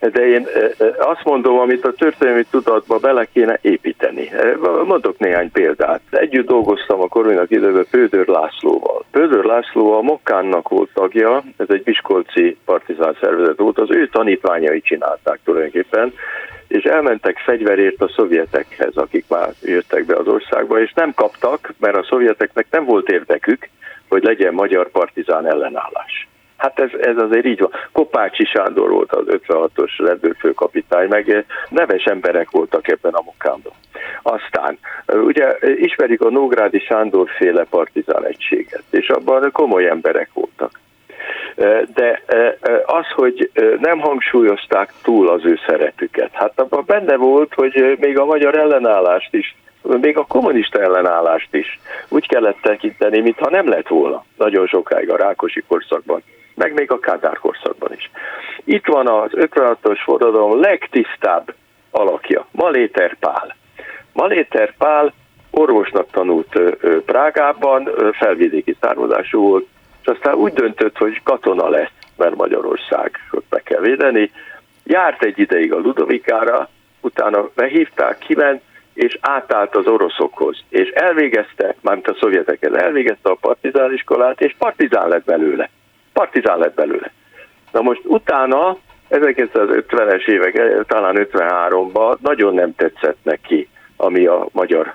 De 0.00 0.26
én 0.26 0.46
e, 0.54 0.84
e, 0.84 0.94
azt 0.98 1.24
mondom, 1.24 1.58
amit 1.58 1.84
a 1.84 1.92
történelmi 1.92 2.44
tudatba 2.50 2.98
bele 2.98 3.26
kéne 3.32 3.58
építeni. 3.62 4.30
E, 4.32 4.56
mondok 4.84 5.18
néhány 5.18 5.50
példát. 5.50 6.00
Együtt 6.10 6.46
dolgoztam 6.46 7.00
a 7.00 7.08
koronynak 7.08 7.50
időben 7.50 7.86
Pődör 7.90 8.26
Lászlóval. 8.26 9.04
Pődör 9.10 9.44
László 9.44 9.92
a 9.92 10.02
Mokkánnak 10.02 10.68
volt 10.68 10.90
tagja, 10.94 11.42
ez 11.56 11.66
egy 11.68 11.82
Biskolci 11.82 12.56
partizán 12.64 13.16
szervezet 13.20 13.58
volt, 13.58 13.78
az 13.78 13.90
ő 13.90 14.08
tanítványai 14.08 14.80
csinálták 14.80 15.40
tulajdonképpen, 15.44 16.12
és 16.70 16.84
elmentek 16.84 17.38
fegyverért 17.38 18.02
a 18.02 18.08
szovjetekhez, 18.08 18.96
akik 18.96 19.24
már 19.28 19.48
jöttek 19.62 20.04
be 20.04 20.16
az 20.16 20.26
országba, 20.26 20.80
és 20.80 20.92
nem 20.92 21.14
kaptak, 21.14 21.72
mert 21.78 21.96
a 21.96 22.06
szovjeteknek 22.08 22.66
nem 22.70 22.84
volt 22.84 23.08
érdekük, 23.08 23.68
hogy 24.08 24.22
legyen 24.22 24.54
magyar 24.54 24.90
partizán 24.90 25.46
ellenállás. 25.46 26.28
Hát 26.56 26.80
ez, 26.80 26.90
ez 27.00 27.16
azért 27.16 27.46
így 27.46 27.60
van. 27.60 27.70
Kopácsi 27.92 28.44
Sándor 28.44 28.90
volt 28.90 29.12
az 29.12 29.24
56-os 29.26 29.90
rendőrfőkapitány, 29.96 31.08
meg 31.08 31.46
neves 31.68 32.04
emberek 32.04 32.50
voltak 32.50 32.88
ebben 32.88 33.12
a 33.12 33.22
munkában. 33.24 33.72
Aztán, 34.22 34.78
ugye 35.06 35.56
ismerik 35.76 36.20
a 36.20 36.30
Nógrádi 36.30 36.78
Sándor 36.78 37.28
féle 37.28 37.64
partizán 37.64 38.26
egységet, 38.26 38.82
és 38.90 39.08
abban 39.08 39.50
komoly 39.52 39.88
emberek 39.88 40.30
voltak 40.32 40.70
de 41.94 42.22
az, 42.84 43.06
hogy 43.14 43.50
nem 43.80 43.98
hangsúlyozták 43.98 44.92
túl 45.02 45.28
az 45.28 45.44
ő 45.44 45.58
szerepüket, 45.66 46.30
hát 46.32 46.60
abban 46.60 46.84
benne 46.86 47.16
volt, 47.16 47.54
hogy 47.54 47.96
még 48.00 48.18
a 48.18 48.24
magyar 48.24 48.58
ellenállást 48.58 49.34
is 49.34 49.56
még 49.82 50.16
a 50.16 50.26
kommunista 50.26 50.80
ellenállást 50.80 51.54
is 51.54 51.80
úgy 52.08 52.28
kellett 52.28 52.58
tekinteni, 52.62 53.20
mintha 53.20 53.50
nem 53.50 53.68
lett 53.68 53.88
volna 53.88 54.24
nagyon 54.36 54.66
sokáig 54.66 55.10
a 55.10 55.16
Rákosi 55.16 55.62
korszakban, 55.68 56.22
meg 56.54 56.72
még 56.74 56.90
a 56.90 56.98
Kádár 56.98 57.38
korszakban 57.38 57.92
is. 57.92 58.10
Itt 58.64 58.86
van 58.86 59.06
az 59.06 59.30
56-os 59.34 59.98
forradalom 60.04 60.60
legtisztább 60.60 61.54
alakja, 61.90 62.46
Maléter 62.50 63.16
Pál. 63.18 63.56
Maléter 64.12 64.76
Pál 64.76 65.12
orvosnak 65.50 66.10
tanult 66.10 66.60
Prágában, 67.04 67.90
felvidéki 68.12 68.76
származású 68.80 69.40
volt, 69.40 69.66
és 70.00 70.06
aztán 70.06 70.34
úgy 70.34 70.52
döntött, 70.52 70.98
hogy 70.98 71.22
katona 71.22 71.68
lesz, 71.68 71.90
mert 72.16 72.36
Magyarországot 72.36 73.44
be 73.48 73.60
kell 73.60 73.80
védeni. 73.80 74.30
Járt 74.84 75.22
egy 75.22 75.38
ideig 75.38 75.72
a 75.72 75.78
Ludovikára, 75.78 76.68
utána 77.00 77.48
behívták, 77.54 78.18
kiment, 78.18 78.62
és 78.94 79.18
átállt 79.20 79.76
az 79.76 79.86
oroszokhoz, 79.86 80.64
és 80.68 80.88
elvégezte, 80.88 81.74
mármint 81.80 82.08
a 82.08 82.16
szovjeteket, 82.20 82.74
elvégezte 82.74 83.30
a 83.30 83.38
partizániskolát, 83.40 84.40
és 84.40 84.54
partizán 84.58 85.08
lett 85.08 85.24
belőle. 85.24 85.70
Partizán 86.12 86.58
lett 86.58 86.74
belőle. 86.74 87.12
Na 87.72 87.80
most 87.80 88.00
utána, 88.04 88.76
1950-es 89.10 90.28
évek, 90.28 90.84
talán 90.86 91.28
53-ban 91.32 92.18
nagyon 92.18 92.54
nem 92.54 92.74
tetszett 92.74 93.18
neki, 93.22 93.68
ami 93.96 94.26
a 94.26 94.46
magyar 94.52 94.94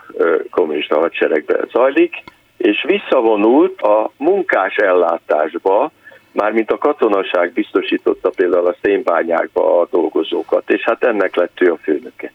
kommunista 0.49 0.99
hadseregben 0.99 1.67
zajlik, 1.71 2.23
és 2.57 2.85
visszavonult 2.87 3.81
a 3.81 4.11
munkás 4.17 4.75
ellátásba, 4.75 5.91
mármint 6.31 6.71
a 6.71 6.77
katonaság 6.77 7.53
biztosította 7.53 8.29
például 8.29 8.67
a 8.67 8.75
szénbányákba 8.81 9.79
a 9.79 9.87
dolgozókat, 9.91 10.69
és 10.69 10.83
hát 10.83 11.03
ennek 11.03 11.35
lett 11.35 11.61
ő 11.61 11.71
a 11.71 11.77
főnöke. 11.81 12.31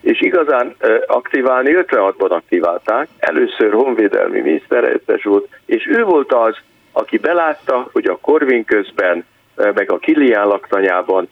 És 0.00 0.20
igazán 0.20 0.76
aktiválni 1.06 1.70
56-ban 1.74 2.30
aktiválták, 2.30 3.08
először 3.18 3.72
honvédelmi 3.72 4.40
miniszter 4.40 5.00
volt, 5.22 5.48
és 5.66 5.86
ő 5.86 6.04
volt 6.04 6.32
az, 6.32 6.56
aki 6.92 7.18
belátta, 7.18 7.88
hogy 7.92 8.06
a 8.06 8.18
Korvin 8.20 8.64
közben, 8.64 9.24
meg 9.56 9.92
a 9.92 9.98
Kilián 9.98 10.46
laktanyában 10.46 11.28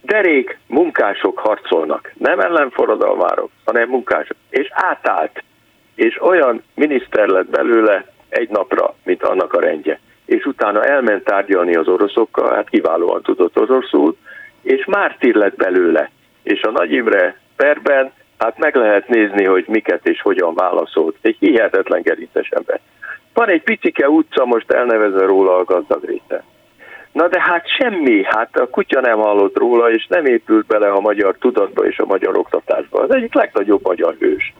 derék 0.00 0.58
munkások 0.66 1.38
harcolnak, 1.38 2.12
nem 2.18 2.40
ellenforradalmárok, 2.40 3.50
hanem 3.64 3.88
munkások. 3.88 4.36
És 4.50 4.68
átállt, 4.70 5.42
és 5.94 6.22
olyan 6.22 6.62
miniszter 6.74 7.28
lett 7.28 7.50
belőle 7.50 8.04
egy 8.28 8.48
napra, 8.48 8.94
mint 9.04 9.22
annak 9.22 9.52
a 9.52 9.60
rendje. 9.60 10.00
És 10.24 10.44
utána 10.44 10.84
elment 10.84 11.24
tárgyalni 11.24 11.74
az 11.74 11.88
oroszokkal, 11.88 12.54
hát 12.54 12.68
kiválóan 12.68 13.22
tudott 13.22 13.58
oroszul, 13.58 14.16
és 14.62 14.84
mártír 14.84 15.34
lett 15.34 15.56
belőle. 15.56 16.10
És 16.42 16.62
a 16.62 16.70
Nagy 16.70 16.92
Imre 16.92 17.36
perben, 17.56 18.12
hát 18.38 18.58
meg 18.58 18.74
lehet 18.74 19.08
nézni, 19.08 19.44
hogy 19.44 19.64
miket 19.68 20.08
és 20.08 20.20
hogyan 20.22 20.54
válaszolt. 20.54 21.16
Egy 21.20 21.36
hihetetlen 21.38 22.02
gerinces 22.02 22.48
ember. 22.48 22.80
Van 23.34 23.48
egy 23.48 23.62
picike 23.62 24.08
utca, 24.08 24.44
most 24.44 24.70
elnevezve 24.70 25.24
róla 25.24 25.56
a 25.56 25.64
gazdag 25.64 26.04
része. 26.04 26.44
Na 27.12 27.28
de 27.28 27.40
hát 27.40 27.68
semmi, 27.68 28.24
hát 28.24 28.56
a 28.56 28.68
kutya 28.68 29.00
nem 29.00 29.18
hallott 29.18 29.58
róla, 29.58 29.90
és 29.90 30.06
nem 30.06 30.26
épült 30.26 30.66
bele 30.66 30.88
a 30.88 31.00
magyar 31.00 31.36
tudatba 31.38 31.86
és 31.86 31.98
a 31.98 32.06
magyar 32.06 32.36
oktatásba. 32.36 33.00
Az 33.00 33.14
egyik 33.14 33.34
legnagyobb 33.34 33.84
magyar 33.84 34.14
hős. 34.18 34.52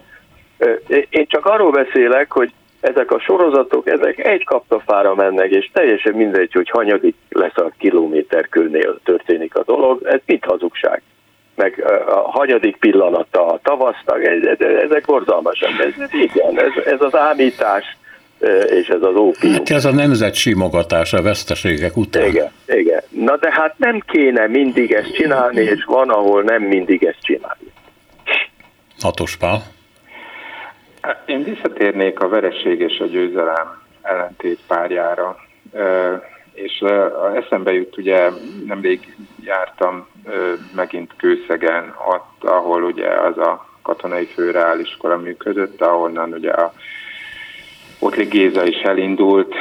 Én 1.09 1.27
csak 1.27 1.47
arról 1.47 1.71
beszélek, 1.71 2.33
hogy 2.33 2.53
ezek 2.81 3.11
a 3.11 3.21
sorozatok, 3.21 3.89
ezek 3.89 4.19
egy 4.19 4.45
kaptafára 4.45 5.15
mennek, 5.15 5.51
és 5.51 5.71
teljesen 5.73 6.15
mindegy, 6.15 6.53
hogy 6.53 6.71
hanyadik 6.71 7.15
lesz 7.29 7.57
a 7.57 7.73
kilométerkőnél 7.79 9.01
történik 9.05 9.55
a 9.55 9.63
dolog, 9.65 10.01
ez 10.05 10.21
mit 10.27 10.45
hazugság? 10.45 11.03
Meg 11.55 11.85
a 12.07 12.31
hanyadik 12.31 12.77
pillanata 12.77 13.47
a 13.47 13.61
tavasznak, 13.63 14.25
ezek 14.59 15.05
borzalmasak. 15.07 15.71
Ez, 15.79 16.09
igen, 16.13 16.59
ez, 16.59 16.85
ez 16.85 17.01
az 17.01 17.17
ámítás, 17.17 17.97
és 18.81 18.89
ez 18.89 19.03
az 19.03 19.17
ópium. 19.17 19.53
Hát 19.53 19.71
ez 19.71 19.85
a 19.85 19.93
nemzet 19.93 20.35
simogatás 20.35 21.13
a 21.13 21.23
veszteségek 21.23 21.97
után. 21.97 22.27
Igen, 22.27 22.51
igen. 22.67 23.03
Na 23.09 23.37
de 23.37 23.53
hát 23.53 23.75
nem 23.79 24.03
kéne 24.07 24.47
mindig 24.47 24.93
ezt 24.93 25.15
csinálni, 25.15 25.61
és 25.61 25.85
van, 25.85 26.11
ahol 26.11 26.43
nem 26.43 26.63
mindig 26.63 27.05
ezt 27.05 27.23
csinálni. 27.23 27.73
Hatos 29.01 29.37
Pál. 29.37 29.63
Én 31.27 31.43
visszatérnék 31.43 32.21
a 32.21 32.29
vereség 32.29 32.81
és 32.81 32.99
a 33.01 33.07
győzelem 33.07 33.83
ellentét 34.03 34.59
párjára, 34.67 35.37
és 36.53 36.85
eszembe 37.35 37.73
jut, 37.73 37.97
ugye 37.97 38.31
nemrég 38.67 39.17
jártam 39.45 40.09
megint 40.75 41.13
Kőszegen, 41.17 41.95
ott, 42.09 42.51
ahol 42.51 42.83
ugye 42.83 43.09
az 43.09 43.39
a 43.39 43.67
katonai 43.83 44.25
főreáliskola 44.25 45.17
működött, 45.17 45.81
ahonnan 45.81 46.33
ugye 46.33 46.51
a 46.51 46.73
Ottli 47.99 48.25
Géza 48.25 48.65
is 48.65 48.81
elindult, 48.81 49.55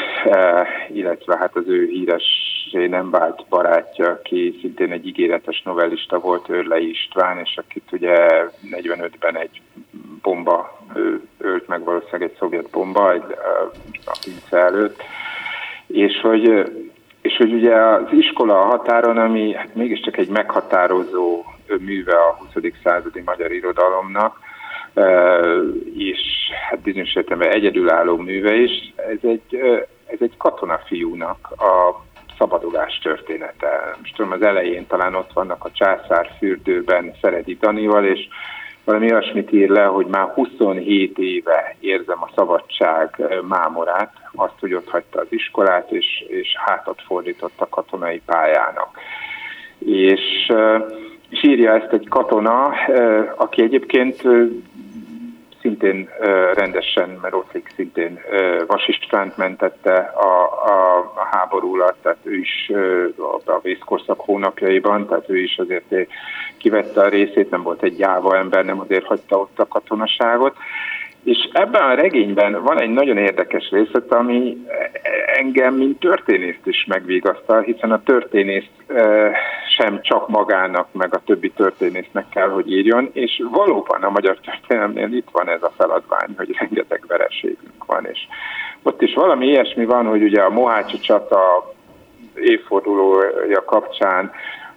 illetve 0.94 1.38
hát 1.38 1.56
az 1.56 1.68
ő 1.68 1.86
híres 1.86 2.51
nem 2.72 3.10
vált 3.10 3.46
barátja, 3.50 4.10
aki 4.10 4.58
szintén 4.62 4.92
egy 4.92 5.08
ígéretes 5.08 5.62
novellista 5.62 6.20
volt, 6.20 6.50
Őrlei 6.50 6.90
István, 6.90 7.38
és 7.38 7.58
akit 7.58 7.92
ugye 7.92 8.46
45-ben 8.72 9.38
egy 9.38 9.62
bomba 10.22 10.80
ő 10.96 11.22
ölt 11.38 11.68
meg 11.68 11.84
valószínűleg 11.84 12.22
egy 12.22 12.38
szovjet 12.40 12.70
bomba 12.70 13.14
egy, 13.14 13.24
a 14.06 14.20
pince 14.24 14.58
előtt, 14.58 15.04
és 15.88 16.20
hogy, 16.22 16.72
és 17.22 17.38
hogy 17.38 17.54
ugye 17.54 17.76
az 17.76 18.08
iskola 18.12 18.62
a 18.62 18.66
határon, 18.66 19.18
ami 19.18 19.54
hát 19.54 19.76
mégiscsak 19.76 20.18
egy 20.18 20.30
meghatározó 20.30 21.44
műve 21.80 22.16
a 22.16 22.38
20. 22.54 22.64
századi 22.84 23.22
magyar 23.26 23.52
irodalomnak, 23.52 24.40
és 25.98 26.20
hát 26.70 26.80
bizonyos 26.80 27.16
értelemben 27.16 27.52
egyedülálló 27.52 28.18
műve 28.18 28.56
is, 28.56 28.94
ez 28.96 29.30
egy, 29.30 29.56
ez 30.06 30.18
egy 30.20 30.38
katonafiúnak 30.38 31.52
a 31.58 32.02
szabadulás 32.42 33.00
története. 33.04 33.96
Most 34.02 34.16
tudom, 34.16 34.32
az 34.32 34.42
elején 34.42 34.88
talán 34.88 35.16
ott 35.16 35.34
vannak 35.34 35.66
a 35.66 35.72
császár 35.72 36.30
fürdőben 36.38 37.14
Szeredi 37.22 37.58
Danival, 37.62 38.06
és 38.06 38.28
valami 38.84 39.12
olyasmit 39.12 39.52
ír 39.52 39.70
le, 39.70 39.84
hogy 39.84 40.06
már 40.06 40.28
27 40.34 41.18
éve 41.18 41.76
érzem 41.80 42.22
a 42.22 42.32
szabadság 42.36 43.22
mámorát, 43.48 44.14
azt, 44.36 44.60
hogy 44.60 44.74
ott 44.74 44.90
hagyta 44.90 45.20
az 45.20 45.28
iskolát, 45.30 45.92
és, 45.92 46.26
és 46.28 46.56
hátat 46.66 47.02
fordított 47.06 47.54
a 47.62 47.70
katonai 47.70 48.22
pályának. 48.26 48.90
És, 49.86 50.52
és 51.30 51.44
írja 51.44 51.74
ezt 51.74 51.94
egy 51.94 52.08
katona, 52.10 52.74
aki 53.36 53.62
egyébként 53.62 54.22
szintén 55.62 56.10
rendesen, 56.54 57.20
mert 57.22 57.34
Oszlik 57.34 57.72
szintén 57.76 58.20
Vas 58.68 58.88
Istvánt 58.88 59.38
mentette 59.38 59.96
a, 60.16 60.66
a, 60.66 60.98
a 60.98 61.28
háború 61.32 61.74
alatt, 61.74 61.98
tehát 62.02 62.18
ő 62.24 62.36
is 62.36 62.72
a, 63.18 63.52
a 63.52 63.60
vészkorszak 63.62 64.20
hónapjaiban, 64.20 65.08
tehát 65.08 65.30
ő 65.30 65.38
is 65.38 65.58
azért 65.58 65.96
kivette 66.58 67.02
a 67.02 67.10
részét, 67.10 67.50
nem 67.50 67.64
volt 67.64 67.84
egy 67.84 67.96
gyáva 67.96 68.38
ember, 68.38 68.66
nem 68.66 68.80
azért 68.80 69.06
hagyta 69.06 69.40
ott 69.40 69.60
a 69.60 69.68
katonaságot. 69.68 70.56
És 71.24 71.50
ebben 71.52 71.82
a 71.82 71.94
regényben 71.94 72.64
van 72.64 72.82
egy 72.82 72.90
nagyon 72.90 73.18
érdekes 73.18 73.70
részlet, 73.70 74.14
ami 74.14 74.58
engem, 75.26 75.74
mint 75.74 76.00
történészt 76.00 76.66
is 76.68 76.86
megvigasztal, 76.88 77.62
hiszen 77.62 77.92
a 77.92 78.04
történész 78.04 78.66
sem 79.78 80.02
csak 80.02 80.28
magának, 80.28 80.88
meg 80.92 81.16
a 81.16 81.22
többi 81.26 81.52
történésznek 81.52 82.26
kell, 82.30 82.50
hogy 82.50 82.72
írjon, 82.72 83.10
és 83.14 83.44
valóban 83.52 84.04
a 84.04 84.10
magyar 84.10 84.38
történelemnél 84.40 85.14
itt 85.14 85.28
van 85.32 85.50
ez 85.50 85.64
a 85.64 85.74
feladvány, 85.78 86.34
hogy 86.38 86.56
rengeteg 86.60 87.04
vereségünk 87.08 87.86
van, 87.86 88.06
és 88.06 88.20
ott 88.84 89.02
is 89.02 89.14
valami 89.14 89.48
ilyesmi 89.48 89.86
van, 89.86 90.06
hogy 90.06 90.24
ugye 90.24 90.42
a 90.42 90.50
Mohácsi 90.50 91.00
csata 91.00 91.74
évfordulója 92.36 93.64
kapcsán 93.66 94.32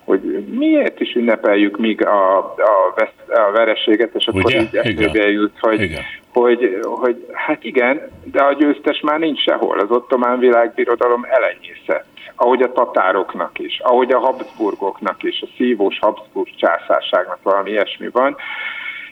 hogy 0.05 0.21
miért 0.51 1.01
is 1.01 1.15
ünnepeljük 1.15 1.79
még 1.79 2.07
a, 2.07 2.39
a, 2.39 2.93
vesz, 2.95 3.39
a 3.49 3.51
vereséget, 3.53 4.15
és 4.15 4.27
akkor 4.27 4.45
Ugye? 4.45 4.61
így 4.61 4.77
eszébe 4.77 5.31
jut, 5.31 5.59
hogy, 5.61 5.99
hogy, 6.33 6.79
hogy 6.83 7.27
hát 7.33 7.65
igen, 7.65 8.01
de 8.25 8.43
a 8.43 8.53
győztes 8.53 9.01
már 9.01 9.19
nincs 9.19 9.41
sehol, 9.41 9.79
az 9.79 9.91
ottomán 9.91 10.39
világbirodalom 10.39 11.27
elenyészett, 11.29 12.07
ahogy 12.37 12.63
a 12.63 12.73
tatároknak 12.73 13.59
is, 13.59 13.81
ahogy 13.83 14.13
a 14.13 14.19
Habsburgoknak 14.19 15.23
is, 15.23 15.43
a 15.43 15.49
szívós 15.57 15.99
Habsburg 15.99 16.49
császárságnak 16.57 17.39
valami 17.43 17.71
ilyesmi 17.71 18.09
van, 18.13 18.37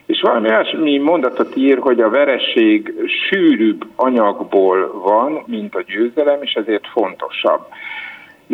és 0.05 0.21
valami 0.21 0.47
olyasmi 0.49 0.97
mondatot 0.97 1.55
ír, 1.55 1.77
hogy 1.77 1.99
a 1.99 2.09
vereség 2.09 2.93
sűrűbb 3.29 3.85
anyagból 3.95 5.01
van, 5.01 5.43
mint 5.45 5.75
a 5.75 5.81
győzelem, 5.81 6.41
és 6.41 6.53
ezért 6.53 6.87
fontosabb. 6.87 7.65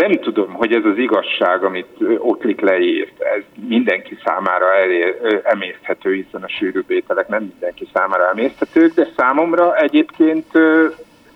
Nem 0.07 0.19
tudom, 0.19 0.53
hogy 0.53 0.73
ez 0.73 0.85
az 0.85 0.97
igazság, 0.97 1.63
amit 1.63 1.87
Ottlik 2.17 2.61
leírt, 2.61 3.21
ez 3.21 3.43
mindenki 3.67 4.17
számára 4.23 4.75
elér, 4.75 5.41
emészthető, 5.43 6.13
hiszen 6.13 6.43
a 6.43 6.47
sűrűbb 6.47 6.91
ételek 6.91 7.27
nem 7.27 7.41
mindenki 7.43 7.87
számára 7.93 8.29
emészthetők, 8.29 8.93
de 8.93 9.07
számomra 9.17 9.75
egyébként 9.75 10.45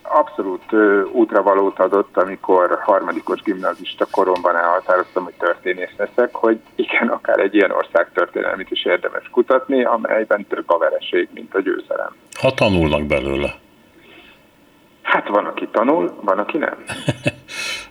abszolút 0.01 0.73
útravalót 1.11 1.79
adott, 1.79 2.17
amikor 2.17 2.79
harmadikos 2.81 3.41
gimnazista 3.41 4.07
koromban 4.11 4.55
elhatároztam, 4.55 5.23
hogy 5.23 5.33
történész 5.37 5.95
leszek, 5.97 6.35
hogy 6.35 6.59
igen, 6.75 7.07
akár 7.07 7.39
egy 7.39 7.55
ilyen 7.55 7.71
ország 7.71 8.11
történelmét 8.13 8.71
is 8.71 8.85
érdemes 8.85 9.29
kutatni, 9.31 9.83
amelyben 9.83 10.45
több 10.47 10.69
a 10.69 10.77
vereség, 10.77 11.29
mint 11.33 11.55
a 11.55 11.61
győzelem. 11.61 12.15
Ha 12.39 12.51
tanulnak 12.51 13.05
belőle. 13.05 13.53
Hát 15.01 15.27
van, 15.27 15.45
aki 15.45 15.67
tanul, 15.71 16.13
van, 16.21 16.39
aki 16.39 16.57
nem. 16.57 16.83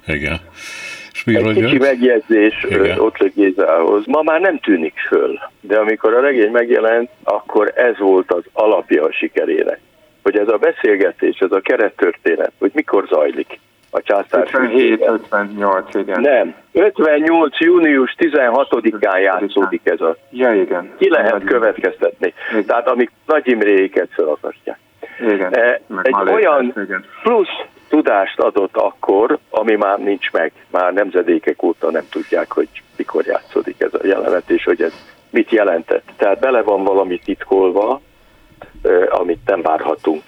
Igen. 0.07 0.41
Egy 1.25 1.53
kicsi 1.55 1.79
megjegyzés 1.79 2.67
ott 2.97 3.35
Gézához. 3.35 4.07
Ma 4.07 4.23
már 4.23 4.41
nem 4.41 4.59
tűnik 4.59 4.95
föl, 5.09 5.39
de 5.61 5.79
amikor 5.79 6.15
a 6.15 6.21
regény 6.21 6.51
megjelent, 6.51 7.11
akkor 7.23 7.73
ez 7.77 7.99
volt 7.99 8.33
az 8.33 8.43
alapja 8.53 9.05
a 9.05 9.13
sikerének. 9.13 9.81
Hogy 10.23 10.37
ez 10.37 10.49
a 10.49 10.57
beszélgetés, 10.57 11.39
ez 11.39 11.53
a 11.53 11.61
kerettörténet, 11.61 12.53
hogy 12.59 12.71
mikor 12.75 13.07
zajlik 13.09 13.59
a 13.91 14.03
császár 14.03 14.49
57-58, 14.53 15.83
igen. 15.93 16.21
Nem, 16.21 16.55
58. 16.73 17.59
június 17.59 18.15
16-án 18.19 19.21
játszódik 19.21 19.81
ez 19.85 20.01
a... 20.01 20.17
Ja, 20.31 20.55
igen. 20.55 20.93
Ki 20.99 21.11
lehet 21.11 21.33
Nagy 21.33 21.45
következtetni. 21.45 22.35
Igen. 22.51 22.65
Tehát 22.65 22.89
amik 22.89 23.11
Nagy 23.27 23.49
Imréket 23.49 24.09
felakasztják. 24.11 24.79
Igen. 25.21 25.55
E, 25.55 25.81
egy 26.03 26.15
olyan 26.33 26.73
igen. 26.85 27.05
plusz 27.23 27.49
tudást 27.93 28.41
adott 28.41 28.77
akkor, 28.77 29.39
ami 29.51 29.77
már 29.77 29.99
nincs 29.99 30.31
meg. 30.31 30.53
Már 30.71 30.93
nemzedékek 30.93 31.63
óta 31.63 31.91
nem 31.91 32.05
tudják, 32.11 32.53
hogy 32.53 32.69
mikor 32.97 33.25
játszódik 33.27 33.81
ez 33.81 33.95
a 33.95 34.07
jelenet, 34.07 34.51
és 34.51 34.65
hogy 34.65 34.83
ez 34.83 34.93
mit 35.31 35.51
jelentett. 35.51 36.09
Tehát 36.17 36.41
bele 36.41 36.63
van 36.63 36.85
valami 36.85 37.19
titkolva, 37.19 38.01
amit 39.09 39.41
nem 39.47 39.63
várhatunk 39.63 40.23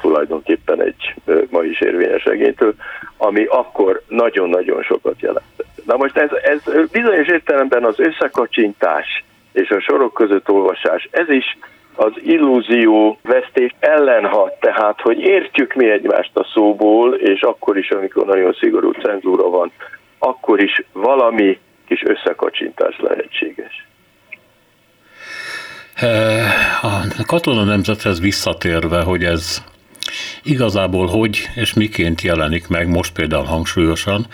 tulajdonképpen 0.00 0.82
egy 0.82 1.14
ma 1.50 1.62
is 1.62 1.80
érvényes 1.80 2.24
regénytől, 2.24 2.74
ami 3.16 3.44
akkor 3.44 4.02
nagyon-nagyon 4.06 4.82
sokat 4.82 5.20
jelentett. 5.20 5.82
Na 5.84 5.96
most 5.96 6.16
ez, 6.16 6.30
ez 6.42 6.90
bizonyos 6.90 7.26
értelemben 7.26 7.84
az 7.84 7.98
összekacsintás 7.98 9.24
és 9.52 9.70
a 9.70 9.80
sorok 9.80 10.14
között 10.14 10.50
olvasás, 10.50 11.08
ez 11.10 11.28
is 11.28 11.58
az 11.98 12.12
illúzió 12.22 13.18
vesztés 13.22 13.74
ellen 13.78 14.24
hat, 14.24 14.60
tehát 14.60 15.00
hogy 15.00 15.18
értjük 15.18 15.74
mi 15.74 15.90
egymást 15.90 16.30
a 16.34 16.46
szóból, 16.54 17.14
és 17.14 17.40
akkor 17.40 17.78
is, 17.78 17.90
amikor 17.90 18.26
nagyon 18.26 18.56
szigorú 18.60 18.90
cenzúra 18.90 19.48
van, 19.48 19.72
akkor 20.18 20.62
is 20.62 20.82
valami 20.92 21.58
kis 21.86 22.02
összekacsintás 22.02 22.96
lehetséges. 22.98 23.86
A 26.82 27.24
katona 27.26 27.64
nemzethez 27.64 28.20
visszatérve, 28.20 29.02
hogy 29.02 29.24
ez 29.24 29.62
Igazából 30.42 31.06
hogy 31.06 31.48
és 31.54 31.74
miként 31.74 32.20
jelenik 32.20 32.68
meg 32.68 32.88
most 32.88 33.12
például 33.12 33.44
hangsúlyosan. 33.44 34.26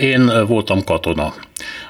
Én 0.00 0.46
voltam 0.46 0.84
katona. 0.84 1.32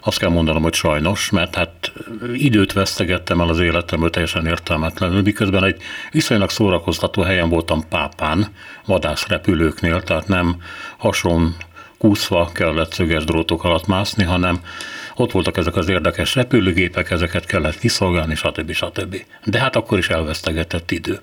Azt 0.06 0.18
kell 0.18 0.30
mondanom, 0.30 0.62
hogy 0.62 0.74
sajnos, 0.74 1.30
mert 1.30 1.54
hát 1.54 1.92
időt 2.34 2.72
vesztegettem 2.72 3.40
el 3.40 3.48
az 3.48 3.60
életemből 3.60 4.10
teljesen 4.10 4.46
értelmetlenül, 4.46 5.22
miközben 5.22 5.64
egy 5.64 5.82
viszonylag 6.10 6.50
szórakoztató 6.50 7.22
helyen 7.22 7.48
voltam 7.48 7.88
Pápán, 7.88 8.46
vadászrepülőknél, 8.86 10.02
tehát 10.02 10.28
nem 10.28 10.56
hason 10.96 11.56
kúszva 11.98 12.50
kellett 12.52 12.92
szöges 12.92 13.24
drótok 13.24 13.64
alatt 13.64 13.86
mászni, 13.86 14.24
hanem 14.24 14.60
ott 15.16 15.32
voltak 15.32 15.56
ezek 15.56 15.76
az 15.76 15.88
érdekes 15.88 16.34
repülőgépek, 16.34 17.10
ezeket 17.10 17.46
kellett 17.46 17.78
kiszolgálni, 17.78 18.34
stb. 18.34 18.72
stb. 18.72 19.16
De 19.44 19.60
hát 19.60 19.76
akkor 19.76 19.98
is 19.98 20.08
elvesztegetett 20.08 20.90
idő. 20.90 21.20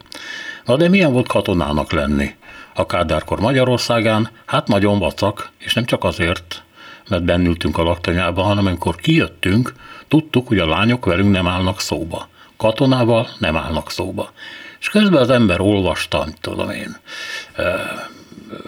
Na 0.66 0.76
de 0.76 0.90
milyen 0.90 1.12
volt 1.12 1.28
katonának 1.28 1.92
lenni? 1.92 2.36
A 2.74 2.86
Kádárkor 2.86 3.40
Magyarországán, 3.40 4.30
hát 4.46 4.68
nagyon 4.68 5.00
vacak, 5.00 5.52
és 5.58 5.74
nem 5.74 5.86
csak 5.86 6.04
azért, 6.04 6.64
mert 7.12 7.24
bennültünk 7.24 7.78
a 7.78 7.84
laktanyába, 7.84 8.41
hanem 8.41 8.66
amikor 8.66 8.95
kijöttünk, 8.95 9.74
tudtuk, 10.07 10.47
hogy 10.47 10.59
a 10.59 10.68
lányok 10.68 11.05
velünk 11.05 11.32
nem 11.32 11.47
állnak 11.47 11.80
szóba. 11.80 12.28
Katonával 12.57 13.28
nem 13.39 13.55
állnak 13.55 13.91
szóba. 13.91 14.32
És 14.80 14.89
közben 14.89 15.22
az 15.22 15.30
ember 15.30 15.59
olvasta, 15.59 16.28
tudom 16.41 16.70
én, 16.70 16.97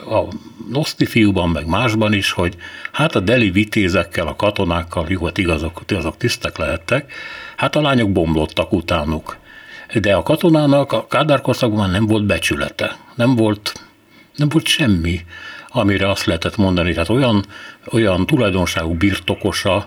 a 0.10 0.24
Noszti 0.70 1.06
fiúban, 1.06 1.50
meg 1.50 1.68
másban 1.68 2.14
is, 2.14 2.32
hogy 2.32 2.56
hát 2.92 3.16
a 3.16 3.20
deli 3.20 3.52
vitézekkel, 3.52 4.28
a 4.28 4.36
katonákkal, 4.36 5.06
jó, 5.10 5.26
hát 5.26 5.38
igazok, 5.38 5.82
azok 5.88 6.18
tisztek 6.18 6.58
lehettek, 6.58 7.14
hát 7.56 7.76
a 7.76 7.82
lányok 7.82 8.12
bomlottak 8.12 8.74
utánuk. 8.74 9.38
De 10.02 10.16
a 10.16 10.24
katonának 10.24 10.92
a 10.92 11.08
Kádár 11.08 11.42
nem 11.76 12.06
volt 12.06 12.26
becsülete, 12.26 12.98
nem 13.16 13.36
volt, 13.36 13.74
nem 14.36 14.50
volt 14.50 14.66
semmi, 14.66 15.26
amire 15.76 16.10
azt 16.10 16.26
lehetett 16.26 16.58
mondani. 16.58 16.94
Tehát 16.94 17.10
olyan, 17.10 17.46
olyan 17.92 18.26
tulajdonságú 18.26 18.94
birtokosa, 18.94 19.86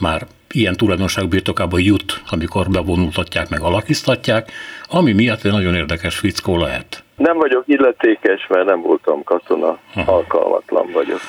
már 0.00 0.26
ilyen 0.50 0.76
tulajdonság 0.76 1.28
birtokába 1.28 1.78
jut, 1.78 2.22
amikor 2.30 2.68
bevonultatják, 2.68 3.48
meg 3.48 3.60
alakiztatják, 3.60 4.50
ami 4.88 5.12
miatt 5.12 5.44
egy 5.44 5.52
nagyon 5.52 5.74
érdekes 5.74 6.16
fickó 6.16 6.58
lehet. 6.58 7.04
Nem 7.16 7.36
vagyok 7.36 7.62
illetékes, 7.66 8.46
mert 8.48 8.66
nem 8.66 8.80
voltam 8.80 9.24
katona, 9.24 9.78
Aha. 9.94 10.12
alkalmatlan 10.12 10.90
vagyok. 10.92 11.20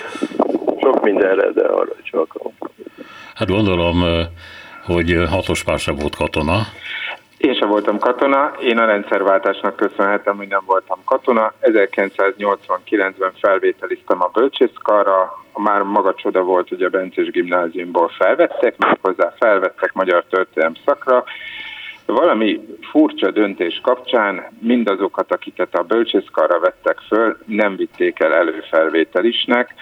Sok 0.82 1.04
mindenre, 1.04 1.52
de 1.52 1.62
arra 1.62 1.92
is 2.04 2.12
alkalmatlan. 2.12 2.72
Hát 3.36 3.48
gondolom, 3.48 4.04
hogy 4.86 5.24
hatos 5.30 5.64
pár 5.64 5.80
sem 5.80 5.96
volt 5.96 6.16
katona. 6.16 6.62
Én 7.38 7.54
sem 7.54 7.70
voltam 7.70 7.98
katona, 7.98 8.54
én 8.62 8.78
a 8.78 8.86
rendszerváltásnak 8.86 9.76
köszönhetem, 9.76 10.38
hogy 10.38 10.48
nem 10.48 10.64
voltam 10.66 11.00
katona. 11.06 11.54
1989-ben 11.62 13.34
felvételiztem 13.40 14.22
a 14.22 14.30
bölcsészkarra, 14.34 15.46
már 15.54 15.82
maga 15.82 16.14
csoda 16.14 16.42
volt, 16.42 16.70
hogy 16.70 16.82
a 16.82 16.90
Bencés 16.90 17.30
gimnáziumból 17.30 18.12
felvettek, 18.18 18.76
hozzá 19.02 19.34
felvettek 19.40 19.94
magyar 19.94 20.24
történelem 20.30 20.74
szakra. 20.86 21.24
Valami 22.06 22.78
furcsa 22.92 23.32
döntés 23.32 23.80
kapcsán 23.84 24.46
mindazokat, 24.62 25.32
akiket 25.32 25.76
a 25.76 25.84
bölcsészkarra 25.84 26.60
vettek 26.60 27.00
föl, 27.08 27.38
nem 27.46 27.76
vitték 27.76 28.20
el 28.20 28.34
előfelvételisnek, 28.34 29.74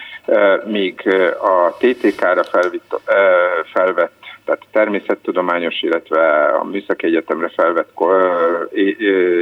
míg 0.64 1.14
a 1.40 1.76
TTK-ra 1.78 2.44
felvitt, 2.44 3.00
felvett 3.72 4.15
tehát 4.46 4.62
természettudományos, 4.72 5.82
illetve 5.82 6.44
a 6.44 6.64
Műszaki 6.64 7.06
Egyetemre 7.06 7.48
felvett 7.48 7.92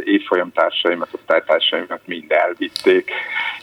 évfolyamtársaimat, 0.05 1.09
osztálytársaimat 1.13 2.01
mind 2.05 2.33
elvitték. 2.33 3.11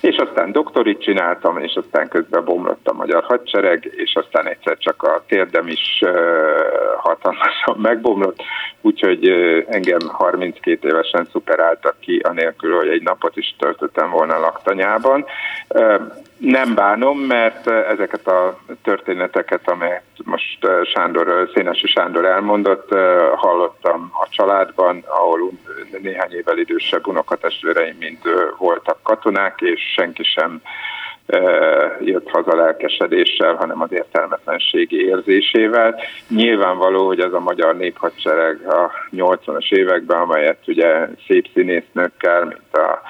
És 0.01 0.15
aztán 0.15 0.51
doktorit 0.51 1.01
csináltam, 1.01 1.57
és 1.57 1.73
aztán 1.73 2.07
közben 2.07 2.45
bomlott 2.45 2.87
a 2.87 2.93
magyar 2.93 3.23
hadsereg, 3.23 3.91
és 3.95 4.15
aztán 4.15 4.47
egyszer 4.47 4.77
csak 4.77 5.03
a 5.03 5.23
térdem 5.27 5.67
is 5.67 6.03
hatalmasan 6.97 7.77
megbomlott, 7.89 8.41
úgyhogy 8.81 9.29
engem 9.67 9.99
32 10.07 10.87
évesen 10.87 11.27
szuperáltak 11.31 11.95
ki, 11.99 12.19
anélkül, 12.23 12.75
hogy 12.75 12.87
egy 12.87 13.03
napot 13.03 13.37
is 13.37 13.55
töltöttem 13.59 14.09
volna 14.09 14.39
laktanyában. 14.39 15.25
Nem 16.41 16.75
bánom, 16.75 17.19
mert 17.19 17.67
ezeket 17.67 18.27
a 18.27 18.57
történeteket, 18.83 19.69
amelyet 19.69 20.03
most 20.23 20.67
Sándor, 20.83 21.49
Szénesi 21.53 21.87
Sándor 21.87 22.25
elmondott, 22.25 22.89
hallottam 23.35 24.09
a 24.13 24.27
családban, 24.29 25.03
ahol 25.07 25.51
néhány 26.01 26.33
évvel 26.33 26.57
idősebb 26.57 27.07
unokatestvéreim 27.07 27.95
mind 27.99 28.17
voltak 28.57 28.99
katonák, 29.03 29.59
és 29.59 29.81
senki 29.95 30.23
sem 30.23 30.61
jött 31.99 32.29
haza 32.29 32.55
lelkesedéssel, 32.55 33.55
hanem 33.55 33.81
az 33.81 33.91
értelmetlenségi 33.91 35.05
érzésével. 35.05 35.99
Nyilvánvaló, 36.27 37.05
hogy 37.05 37.19
ez 37.19 37.33
a 37.33 37.39
magyar 37.39 37.75
néphadsereg 37.75 38.67
a 38.67 38.91
80-as 39.11 39.71
években, 39.71 40.19
amelyet 40.19 40.67
ugye 40.67 41.07
szép 41.27 41.49
színésznőkkel, 41.53 42.45
mint 42.45 42.73
a 42.73 43.01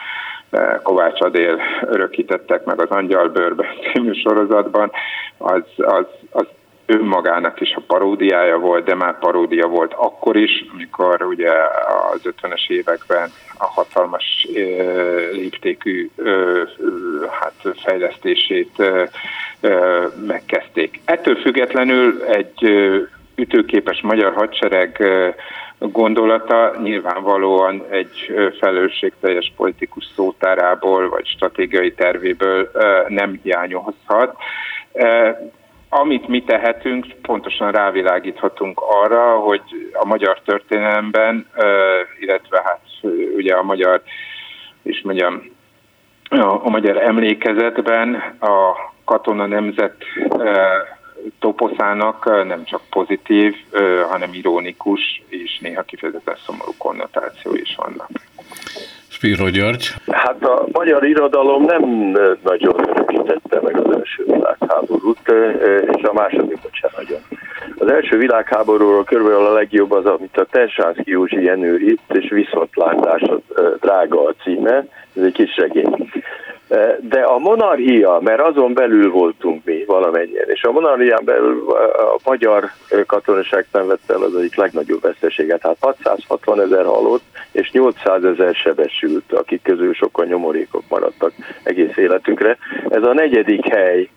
Kovács 0.83 1.21
Adél 1.21 1.59
örökítettek 1.81 2.63
meg 2.65 2.81
az 2.81 2.89
Angyalbőrbe 2.89 3.65
című 3.93 4.13
sorozatban, 4.13 4.91
az, 5.37 5.63
az, 5.77 6.05
az 6.31 6.45
önmagának 6.85 7.61
is 7.61 7.73
a 7.75 7.83
paródiája 7.87 8.57
volt, 8.57 8.85
de 8.85 8.95
már 8.95 9.19
paródia 9.19 9.67
volt 9.67 9.93
akkor 9.93 10.35
is, 10.35 10.65
amikor 10.73 11.23
ugye 11.23 11.51
az 12.13 12.21
50-es 12.23 12.69
években 12.69 13.29
a 13.57 13.65
hatalmas 13.65 14.47
léptékű 15.31 16.09
hát 17.39 17.77
fejlesztését 17.83 18.91
megkezdték. 20.25 20.99
Ettől 21.05 21.35
függetlenül 21.35 22.23
egy 22.23 22.65
ütőképes 23.35 24.01
magyar 24.01 24.33
hadsereg 24.33 25.03
gondolata 25.89 26.75
nyilvánvalóan 26.81 27.85
egy 27.89 28.33
felelősségteljes 28.59 29.53
politikus 29.55 30.05
szótárából 30.15 31.09
vagy 31.09 31.27
stratégiai 31.27 31.93
tervéből 31.93 32.71
nem 33.07 33.39
hiányozhat. 33.43 34.35
Amit 35.89 36.27
mi 36.27 36.43
tehetünk, 36.43 37.05
pontosan 37.21 37.71
rávilágíthatunk 37.71 38.79
arra, 38.79 39.39
hogy 39.39 39.61
a 39.93 40.05
magyar 40.05 40.39
történelemben, 40.45 41.47
illetve 42.19 42.61
hát 42.63 42.81
ugye 43.35 43.53
a 43.53 43.63
magyar, 43.63 44.01
és 44.83 45.01
mondjam, 45.03 45.43
a, 46.63 46.69
magyar 46.69 46.97
emlékezetben 46.97 48.15
a 48.39 48.91
katona 49.05 49.45
nemzet 49.45 49.95
toposzának 51.39 52.45
nem 52.47 52.63
csak 52.63 52.81
pozitív, 52.89 53.55
hanem 54.09 54.33
ironikus 54.33 55.21
és 55.27 55.59
néha 55.61 55.81
kifejezetten 55.81 56.35
szomorú 56.45 56.71
konnotáció 56.77 57.53
is 57.53 57.75
vannak. 57.75 58.09
Spiro 59.07 59.49
György? 59.49 59.93
Hát 60.11 60.43
a 60.43 60.65
magyar 60.71 61.03
irodalom 61.03 61.63
nem 61.63 61.83
nagyon 62.43 63.00
örökítette 63.31 63.59
meg 63.61 63.85
az 63.85 63.95
első 63.95 64.23
világháborút, 64.25 65.33
és 65.97 66.03
a 66.03 66.13
másodikot 66.13 66.73
sem 66.73 66.89
nagyon. 66.97 67.19
Az 67.77 67.87
első 67.87 68.17
világháborúról 68.17 69.03
körülbelül 69.03 69.45
a 69.45 69.53
legjobb 69.53 69.91
az, 69.91 70.05
amit 70.05 70.37
a 70.37 70.45
Tersánszki 70.51 71.11
Józsi 71.11 71.43
Jenő 71.43 71.79
itt, 71.79 72.13
és 72.13 72.29
viszontlátás 72.29 73.21
a 73.21 73.39
drága 73.79 74.23
a 74.23 74.33
címe, 74.43 74.85
ez 75.15 75.23
egy 75.23 75.33
kis 75.33 75.57
regény. 75.57 76.11
De 76.99 77.19
a 77.19 77.37
monarchia, 77.37 78.19
mert 78.23 78.41
azon 78.41 78.73
belül 78.73 79.11
voltunk 79.11 79.65
mi 79.65 79.83
valamennyien, 79.85 80.45
és 80.47 80.63
a 80.63 80.71
monarchián 80.71 81.21
belül 81.25 81.71
a 81.97 82.19
magyar 82.23 82.69
katonaság 83.05 83.65
szenvedte 83.71 84.13
el 84.13 84.21
az 84.21 84.35
egyik 84.35 84.55
legnagyobb 84.55 85.01
veszteséget. 85.01 85.61
Hát 85.61 85.77
660 85.79 86.61
ezer 86.61 86.85
halott, 86.85 87.23
és 87.51 87.71
800 87.71 88.23
ezer 88.23 88.53
sebesült, 88.55 89.33
akik 89.33 89.61
közül 89.61 89.93
sokan 89.93 90.27
nyomorékok 90.27 90.83
maradtak 90.89 91.31
egész 91.63 91.90
életükre. 92.01 92.57
Ez 92.89 93.03
a 93.03 93.13
negyedik 93.13 93.65
hely 93.65 94.09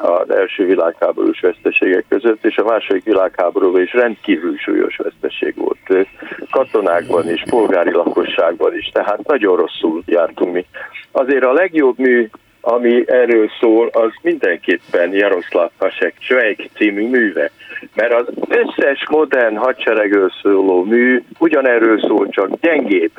az 0.00 0.30
első 0.30 0.66
világháborús 0.66 1.40
veszteségek 1.40 2.04
között, 2.08 2.44
és 2.44 2.56
a 2.56 2.64
második 2.64 3.04
világháborúban 3.04 3.82
is 3.82 3.92
rendkívül 3.92 4.56
súlyos 4.56 4.96
veszteség 4.96 5.54
volt. 5.56 6.06
katonákban 6.50 7.30
is, 7.30 7.42
polgári 7.50 7.92
lakosságban 7.92 8.76
is, 8.76 8.90
tehát 8.92 9.26
nagyon 9.26 9.56
rosszul 9.56 10.02
jártunk 10.06 10.52
mi. 10.52 10.66
Azért 11.10 11.44
a 11.44 11.52
legjobb 11.52 11.98
mű, 11.98 12.28
ami 12.60 13.04
erről 13.06 13.50
szól, 13.60 13.88
az 13.92 14.10
mindenképpen 14.22 15.12
Jaroszláv 15.12 15.70
Pasek 15.78 16.14
Csvejk 16.18 16.68
című 16.74 17.08
műve. 17.08 17.50
Mert 17.94 18.14
az 18.14 18.26
összes 18.48 19.08
modern 19.08 19.56
hadseregről 19.56 20.32
szóló 20.42 20.84
mű 20.84 21.22
ugyanerről 21.38 22.00
szól, 22.00 22.28
csak 22.28 22.60
gyengébb. 22.60 23.12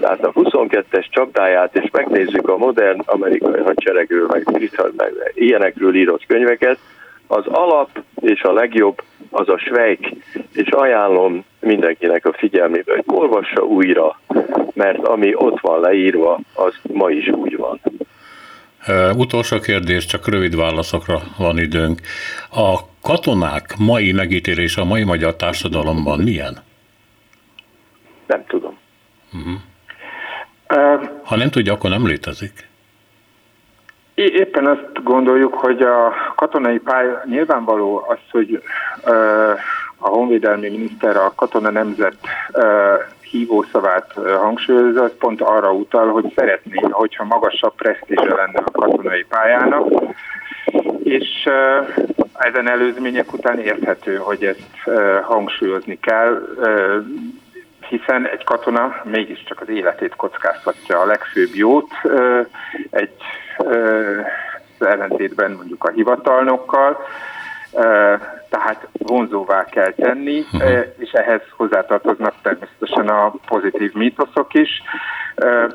Tehát 0.00 0.24
a 0.24 0.32
22-es 0.32 1.06
csapdáját, 1.10 1.76
és 1.76 1.90
megnézzük 1.92 2.48
a 2.48 2.56
modern 2.56 3.00
amerikai 3.04 3.60
hadseregről, 3.60 4.26
meg, 4.26 4.42
meg 4.96 5.12
ilyenekről 5.34 5.94
írott 5.94 6.26
könyveket, 6.26 6.78
az 7.26 7.46
alap 7.46 8.02
és 8.20 8.42
a 8.42 8.52
legjobb 8.52 9.02
az 9.30 9.48
a 9.48 9.58
Svejk, 9.58 10.12
és 10.52 10.68
ajánlom 10.68 11.44
mindenkinek 11.60 12.26
a 12.26 12.32
figyelmébe, 12.32 12.92
hogy 12.92 13.04
olvassa 13.06 13.62
újra, 13.62 14.20
mert 14.74 15.06
ami 15.06 15.34
ott 15.34 15.60
van 15.60 15.80
leírva, 15.80 16.40
az 16.54 16.74
ma 16.92 17.10
is 17.10 17.28
úgy 17.28 17.56
van. 17.56 17.80
Uh, 18.88 19.18
utolsó 19.18 19.58
kérdés, 19.58 20.06
csak 20.06 20.28
rövid 20.28 20.56
válaszokra 20.56 21.20
van 21.38 21.58
időnk. 21.58 22.00
A 22.50 22.78
katonák 23.04 23.74
mai 23.78 24.12
megítélése 24.12 24.80
a 24.80 24.84
mai 24.84 25.04
magyar 25.04 25.36
társadalomban 25.36 26.18
milyen? 26.18 26.58
Nem 28.26 28.44
tudom. 28.46 28.78
Uh-huh. 29.32 29.54
Uh, 30.68 31.08
ha 31.24 31.36
nem 31.36 31.50
tudja, 31.50 31.72
akkor 31.72 31.90
nem 31.90 32.06
létezik. 32.06 32.68
Éppen 34.14 34.66
azt 34.66 35.02
gondoljuk, 35.02 35.54
hogy 35.54 35.82
a 35.82 36.14
katonai 36.36 36.78
pálya 36.78 37.22
nyilvánvaló 37.24 38.04
az, 38.08 38.18
hogy 38.30 38.62
a 39.98 40.08
honvédelmi 40.08 40.68
miniszter 40.68 41.16
a 41.16 41.32
katona 41.36 41.70
nemzet 41.70 42.16
hívószavát 43.20 44.12
hangsúlyozza, 44.40 45.02
az 45.02 45.12
pont 45.18 45.40
arra 45.40 45.72
utal, 45.72 46.08
hogy 46.08 46.32
szeretné, 46.36 46.80
hogyha 46.90 47.24
magasabb 47.24 47.74
presztízse 47.74 48.34
lenne 48.34 48.58
a 48.64 48.70
katonai 48.70 49.24
pályának, 49.28 49.86
és 51.02 51.48
ezen 52.38 52.68
előzmények 52.68 53.32
után 53.32 53.58
érthető, 53.58 54.16
hogy 54.16 54.44
ezt 54.44 54.90
hangsúlyozni 55.22 55.98
kell, 56.00 56.56
hiszen 57.88 58.28
egy 58.28 58.44
katona 58.44 59.00
mégiscsak 59.04 59.60
az 59.60 59.68
életét 59.68 60.16
kockáztatja 60.16 61.00
a 61.00 61.06
legfőbb 61.06 61.54
jót, 61.54 61.90
egy 62.90 63.16
ellentétben 64.78 65.50
mondjuk 65.50 65.84
a 65.84 65.90
hivatalnokkal, 65.90 66.98
tehát 68.48 68.88
vonzóvá 68.92 69.64
kell 69.64 69.92
tenni, 69.92 70.44
uh-huh. 70.52 70.86
és 70.98 71.10
ehhez 71.10 71.40
hozzátartoznak 71.50 72.34
természetesen 72.42 73.08
a 73.08 73.34
pozitív 73.46 73.92
mítoszok 73.92 74.54
is, 74.54 74.82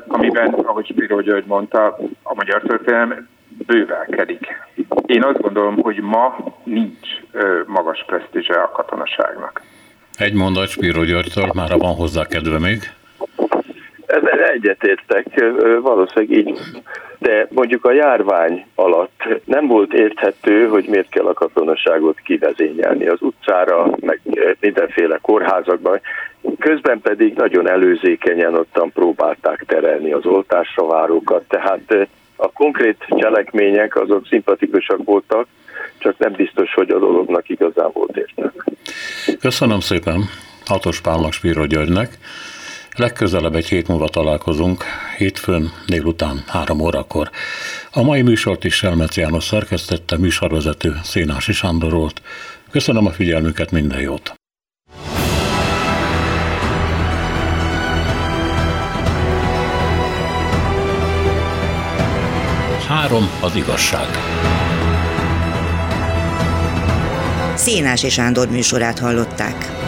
amiben, 0.06 0.48
ahogy 0.48 0.86
Spiro 0.86 1.20
György 1.20 1.46
mondta, 1.46 1.98
a 2.22 2.34
magyar 2.34 2.62
történelem 2.62 3.28
bővelkedik. 3.66 4.46
Én 5.06 5.24
azt 5.24 5.40
gondolom, 5.40 5.76
hogy 5.76 6.00
ma 6.00 6.36
nincs 6.64 7.08
magas 7.66 8.04
presztízse 8.06 8.54
a 8.54 8.70
katonaságnak. 8.70 9.62
Egy 10.18 10.34
mondat 10.34 10.68
Spiro 10.68 11.04
Györgytől, 11.04 11.50
már 11.54 11.78
van 11.78 11.94
hozzá 11.94 12.26
kedve 12.26 12.58
még. 12.58 12.78
Ezzel 14.06 14.44
egyetértek, 14.44 15.44
valószínűleg 15.80 16.38
így. 16.38 16.58
De 17.18 17.46
mondjuk 17.50 17.84
a 17.84 17.92
járvány 17.92 18.66
alatt 18.74 19.22
nem 19.44 19.66
volt 19.66 19.92
érthető, 19.92 20.68
hogy 20.68 20.84
miért 20.88 21.08
kell 21.08 21.26
a 21.26 21.32
katonaságot 21.32 22.20
kivezényelni 22.20 23.06
az 23.06 23.22
utcára, 23.22 23.90
meg 24.00 24.20
mindenféle 24.60 25.18
kórházakban. 25.22 26.00
Közben 26.58 27.00
pedig 27.00 27.34
nagyon 27.36 27.68
előzékenyen 27.68 28.54
ottan 28.54 28.92
próbálták 28.92 29.64
terelni 29.66 30.12
az 30.12 30.26
oltásra 30.26 30.86
várókat, 30.86 31.44
tehát 31.48 32.08
a 32.40 32.50
konkrét 32.54 32.96
cselekmények 33.18 33.96
azok 33.96 34.26
szimpatikusak 34.26 35.04
voltak, 35.04 35.46
csak 35.98 36.18
nem 36.18 36.32
biztos, 36.32 36.74
hogy 36.74 36.90
a 36.90 36.98
dolognak 36.98 37.48
igazán 37.48 37.90
volt 37.92 38.16
értelme. 38.16 38.64
Köszönöm 39.40 39.80
szépen 39.80 40.24
Hatos 40.66 41.00
Pálnak 41.00 41.32
Spiro 41.32 41.66
Györgynek. 41.66 42.18
Legközelebb 42.96 43.54
egy 43.54 43.68
hét 43.68 43.88
múlva 43.88 44.08
találkozunk, 44.08 44.84
hétfőn 45.16 45.70
délután 45.86 46.36
három 46.46 46.80
órakor. 46.80 47.30
A 47.92 48.02
mai 48.02 48.22
műsort 48.22 48.64
is 48.64 48.74
Selmec 48.74 49.16
János 49.16 49.44
szerkesztette, 49.44 50.18
műsorvezető 50.18 50.92
Szénási 51.02 51.52
Sándor 51.52 51.92
volt. 51.92 52.22
Köszönöm 52.70 53.06
a 53.06 53.10
figyelmüket, 53.10 53.70
minden 53.70 54.00
jót! 54.00 54.39
Három 63.10 63.30
az 63.40 63.54
igazság. 63.54 64.08
Szénási 67.54 68.08
Sándor 68.08 68.48
műsorát 68.50 68.98
hallották. 68.98 69.79